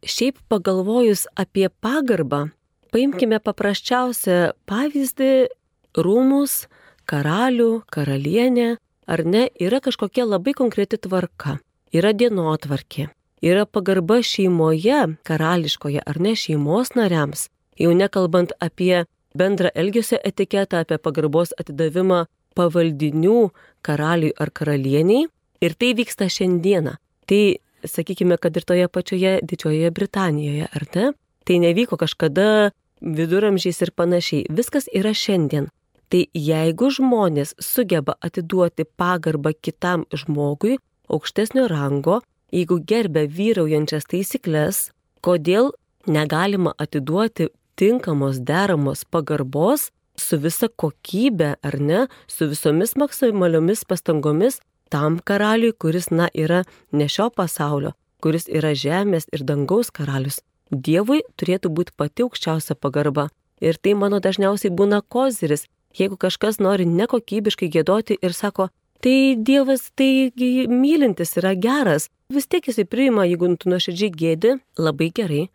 šiaip 0.08 0.40
pagalvojus 0.52 1.26
apie 1.36 1.68
pagarbą, 1.84 2.48
paimkime 2.96 3.42
paprasčiausią 3.44 4.54
pavyzdį- 4.70 5.34
rūmus, 6.06 6.68
karalių, 7.06 7.84
karalienę, 7.92 8.78
ar 9.08 9.26
ne, 9.26 9.50
yra 9.60 9.82
kažkokia 9.84 10.26
labai 10.26 10.54
konkreti 10.56 10.98
tvarka, 10.98 11.60
yra 11.92 12.14
dienotvarkė, 12.16 13.10
yra 13.44 13.66
pagarba 13.66 14.22
šeimoje, 14.24 15.18
karališkoje 15.28 16.02
ar 16.06 16.20
ne 16.20 16.34
šeimos 16.40 16.96
nariams, 16.96 17.50
Jau 17.80 17.94
nekalbant 17.98 18.54
apie 18.60 19.06
bendrą 19.36 19.70
elgesio 19.74 20.20
etiketą, 20.24 20.84
apie 20.84 21.00
pagarbos 21.02 21.54
atidavimą 21.60 22.26
pavaldinių 22.58 23.50
karaliui 23.86 24.34
ar 24.38 24.52
karalieniai. 24.54 25.28
Ir 25.64 25.76
tai 25.80 25.94
vyksta 25.98 26.28
šiandieną. 26.30 26.98
Tai 27.26 27.42
sakykime, 27.88 28.38
kad 28.38 28.56
ir 28.58 28.66
toje 28.68 28.88
pačioje 28.88 29.40
Didžiojoje 29.48 29.92
Britanijoje, 29.92 30.68
ar 30.76 30.88
ne? 30.96 31.12
Tai 31.44 31.60
nevyko 31.60 31.98
kažkada 32.00 32.72
viduramžiais 33.02 33.82
ir 33.84 33.92
panašiai. 33.96 34.48
Viskas 34.50 34.88
yra 34.94 35.14
šiandien. 35.16 35.70
Tai 36.12 36.26
jeigu 36.38 36.92
žmonės 36.94 37.56
sugeba 37.60 38.16
atiduoti 38.22 38.86
pagarbą 38.86 39.54
kitam 39.56 40.06
žmogui 40.14 40.78
aukštesnio 41.10 41.66
rango, 41.72 42.22
jeigu 42.54 42.78
gerbia 42.86 43.26
vyraujančias 43.28 44.06
taisyklės, 44.12 44.92
kodėl 45.26 45.72
negalima 46.08 46.76
atiduoti 46.78 47.50
tinkamos 47.76 48.40
deramos 48.40 49.04
pagarbos 49.06 49.90
su 50.18 50.38
visa 50.38 50.70
kokybė, 50.70 51.56
ar 51.66 51.80
ne, 51.82 52.06
su 52.28 52.48
visomis 52.52 52.96
maksimaliomis 53.00 53.84
pastangomis 53.90 54.60
tam 54.94 55.18
karaliui, 55.20 55.74
kuris, 55.74 56.12
na, 56.12 56.30
yra 56.34 56.64
ne 56.92 57.08
šio 57.10 57.32
pasaulio, 57.34 57.94
kuris 58.22 58.46
yra 58.48 58.76
žemės 58.78 59.26
ir 59.34 59.46
dangaus 59.48 59.90
karalius. 59.90 60.42
Dievui 60.70 61.22
turėtų 61.38 61.72
būti 61.74 61.96
pati 61.98 62.26
aukščiausia 62.26 62.78
pagarba. 62.78 63.30
Ir 63.62 63.78
tai 63.82 63.94
mano 63.98 64.20
dažniausiai 64.22 64.74
būna 64.74 65.02
koziris, 65.02 65.66
jeigu 65.98 66.18
kažkas 66.20 66.60
nori 66.60 66.86
nekokybiškai 66.90 67.70
gėdoti 67.74 68.18
ir 68.22 68.34
sako, 68.38 68.70
tai 69.04 69.36
Dievas 69.36 69.90
tai 69.98 70.32
mylintis 70.70 71.38
yra 71.42 71.54
geras, 71.56 72.10
vis 72.30 72.48
tiek 72.50 72.66
jisai 72.68 72.86
priima, 72.90 73.26
jeigu 73.30 73.50
tu 73.58 73.70
nuoširdžiai 73.72 74.14
gėdi, 74.14 74.58
labai 74.80 75.10
gerai, 75.16 75.48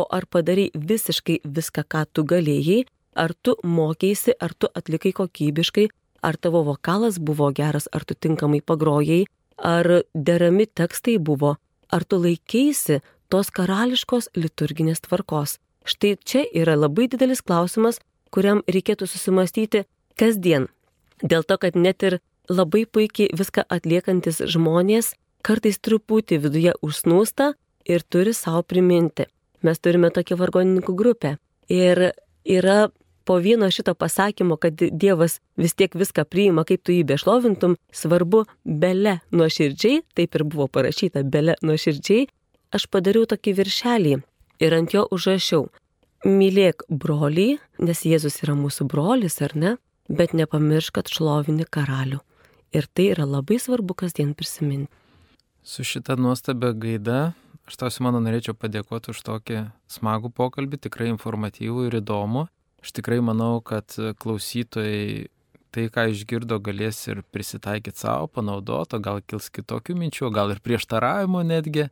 o 0.00 0.06
ar 0.16 0.26
padarai 0.26 0.70
visiškai 0.74 1.40
viską, 1.44 1.84
ką 1.92 2.04
tu 2.12 2.24
galėjai, 2.32 2.84
ar 3.14 3.34
tu 3.42 3.56
mokėsi, 3.62 4.34
ar 4.40 4.54
tu 4.54 4.70
atlikai 4.74 5.12
kokybiškai, 5.16 5.88
ar 6.22 6.36
tavo 6.36 6.62
vokalas 6.64 7.18
buvo 7.18 7.50
geras, 7.52 7.88
ar 7.92 8.04
tu 8.04 8.14
tinkamai 8.14 8.60
pagrojai, 8.60 9.24
ar 9.56 10.02
derami 10.14 10.66
tekstai 10.66 11.18
buvo, 11.18 11.56
ar 11.90 12.04
tu 12.04 12.20
laikėsi 12.20 13.00
tos 13.30 13.50
karališkos 13.54 14.32
liturginės 14.36 15.04
tvarkos. 15.06 15.58
Štai 15.84 16.16
čia 16.24 16.44
yra 16.52 16.76
labai 16.76 17.08
didelis 17.08 17.42
klausimas, 17.42 18.00
kuriam 18.30 18.62
reikėtų 18.68 19.08
susimastyti 19.08 19.84
kasdien. 20.20 20.68
Dėl 21.22 21.44
to, 21.44 21.56
kad 21.60 21.76
net 21.76 22.04
ir 22.06 22.20
labai 22.48 22.84
puikiai 22.86 23.32
viską 23.36 23.64
atliekantis 23.68 24.42
žmonės 24.44 25.14
kartais 25.46 25.80
truputį 25.80 26.40
viduje 26.44 26.74
užsnūsta 26.84 27.52
ir 27.88 28.04
turi 28.04 28.34
savo 28.36 28.62
priminti. 28.62 29.26
Mes 29.66 29.80
turime 29.82 30.10
tokią 30.14 30.38
vargonininkų 30.40 30.94
grupę. 30.96 31.36
Ir 31.70 32.10
yra 32.44 32.88
po 33.24 33.36
vieno 33.38 33.70
šito 33.70 33.94
pasakymo, 33.94 34.56
kad 34.56 34.74
Dievas 34.74 35.40
vis 35.56 35.74
tiek 35.74 35.94
viską 35.94 36.24
priima, 36.24 36.64
kaip 36.64 36.82
tu 36.82 36.94
jį 36.94 37.04
bešlovintum, 37.12 37.76
svarbu 37.92 38.44
bele 38.64 39.20
nuoširdžiai, 39.30 40.00
taip 40.18 40.34
ir 40.34 40.44
buvo 40.44 40.66
parašyta 40.66 41.22
bele 41.22 41.54
nuoširdžiai, 41.62 42.26
aš 42.74 42.88
padariau 42.90 43.28
tokį 43.30 43.54
viršelį 43.60 44.16
ir 44.64 44.76
ant 44.76 44.96
jo 44.96 45.04
užrašiau. 45.14 45.68
Mylėk 46.26 46.82
brolį, 46.90 47.60
nes 47.80 48.02
Jėzus 48.04 48.42
yra 48.44 48.56
mūsų 48.58 48.88
brolis, 48.90 49.38
ar 49.44 49.54
ne, 49.56 49.76
bet 50.08 50.34
nepamiršk, 50.36 50.98
kad 50.98 51.08
šlovini 51.08 51.64
karalių. 51.64 52.18
Ir 52.76 52.86
tai 52.90 53.12
yra 53.14 53.24
labai 53.26 53.60
svarbu 53.62 53.96
kasdien 54.02 54.34
prisiminti. 54.34 54.90
Su 55.62 55.84
šita 55.84 56.16
nuostabia 56.16 56.72
gaida 56.72 57.20
aš 57.70 57.78
tau, 57.78 57.90
Simona, 57.94 58.18
norėčiau 58.22 58.56
padėkoti 58.58 59.14
už 59.14 59.22
tokį 59.26 59.60
smagų 59.90 60.32
pokalbį, 60.34 60.82
tikrai 60.88 61.12
informatyvų 61.14 61.86
ir 61.88 62.00
įdomų. 62.00 62.48
Aš 62.82 62.94
tikrai 62.96 63.20
manau, 63.22 63.60
kad 63.62 63.94
klausytojai 63.94 65.28
tai, 65.70 65.86
ką 65.92 66.08
išgirdo, 66.10 66.58
galės 66.62 66.98
ir 67.10 67.22
prisitaikyti 67.30 68.02
savo, 68.02 68.28
panaudoti, 68.34 68.98
o 68.98 69.02
gal 69.02 69.20
kils 69.22 69.50
kitokių 69.54 69.96
minčių, 70.02 70.30
gal 70.34 70.54
ir 70.54 70.62
prieštaravimų 70.64 71.44
netgi. 71.46 71.86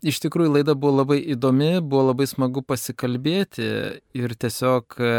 Iš 0.00 0.22
tikrųjų, 0.24 0.54
laida 0.56 0.72
buvo 0.72 1.02
labai 1.02 1.18
įdomi, 1.34 1.74
buvo 1.84 2.06
labai 2.10 2.24
smagu 2.30 2.62
pasikalbėti 2.64 3.66
ir 4.16 4.36
tiesiog 4.40 4.96
e, 4.96 5.10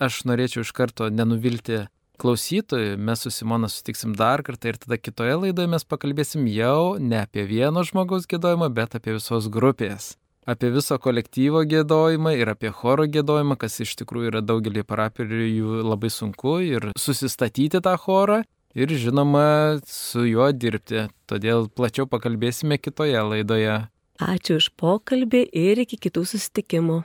aš 0.00 0.22
norėčiau 0.30 0.64
iš 0.64 0.72
karto 0.72 1.10
nenuvilti 1.12 1.82
klausytojų, 2.22 2.96
mes 3.02 3.24
su 3.24 3.32
Simona 3.34 3.68
sutiksim 3.70 4.14
dar 4.18 4.44
kartą 4.46 4.70
ir 4.70 4.78
tada 4.82 4.98
kitoje 4.98 5.34
laidoje 5.44 5.70
mes 5.74 5.84
pakalbėsim 5.84 6.46
jau 6.50 6.96
ne 7.02 7.22
apie 7.24 7.44
vieno 7.48 7.82
žmogaus 7.86 8.28
gėdojimą, 8.30 8.70
bet 8.74 8.94
apie 8.98 9.16
visos 9.18 9.50
grupės. 9.52 10.12
Apie 10.46 10.72
viso 10.74 10.96
kolektyvo 10.98 11.62
gėdojimą 11.70 12.32
ir 12.34 12.50
apie 12.50 12.72
choro 12.74 13.06
gėdojimą, 13.06 13.58
kas 13.58 13.78
iš 13.84 13.94
tikrųjų 14.00 14.32
yra 14.32 14.42
daugelį 14.42 14.82
parapijų 14.86 15.82
labai 15.86 16.10
sunku 16.10 16.56
ir 16.66 16.88
susistatyti 16.98 17.82
tą 17.82 17.94
chorą 18.00 18.40
ir 18.74 18.90
žinoma 18.90 19.78
su 19.86 20.24
juo 20.26 20.50
dirbti. 20.50 21.06
Todėl 21.30 21.68
plačiau 21.70 22.08
pakalbėsime 22.10 22.80
kitoje 22.82 23.22
laidoje. 23.22 23.84
Ačiū 24.22 24.58
už 24.60 24.72
pokalbį 24.78 25.46
ir 25.50 25.82
iki 25.86 25.98
kitų 26.08 26.26
susitikimų. 26.34 27.02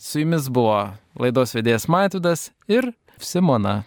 Su 0.00 0.22
jumis 0.22 0.48
buvo 0.48 0.94
laidos 1.18 1.54
vedėjas 1.54 1.88
Matydas 1.90 2.50
ir 2.70 2.92
Simona. 3.20 3.84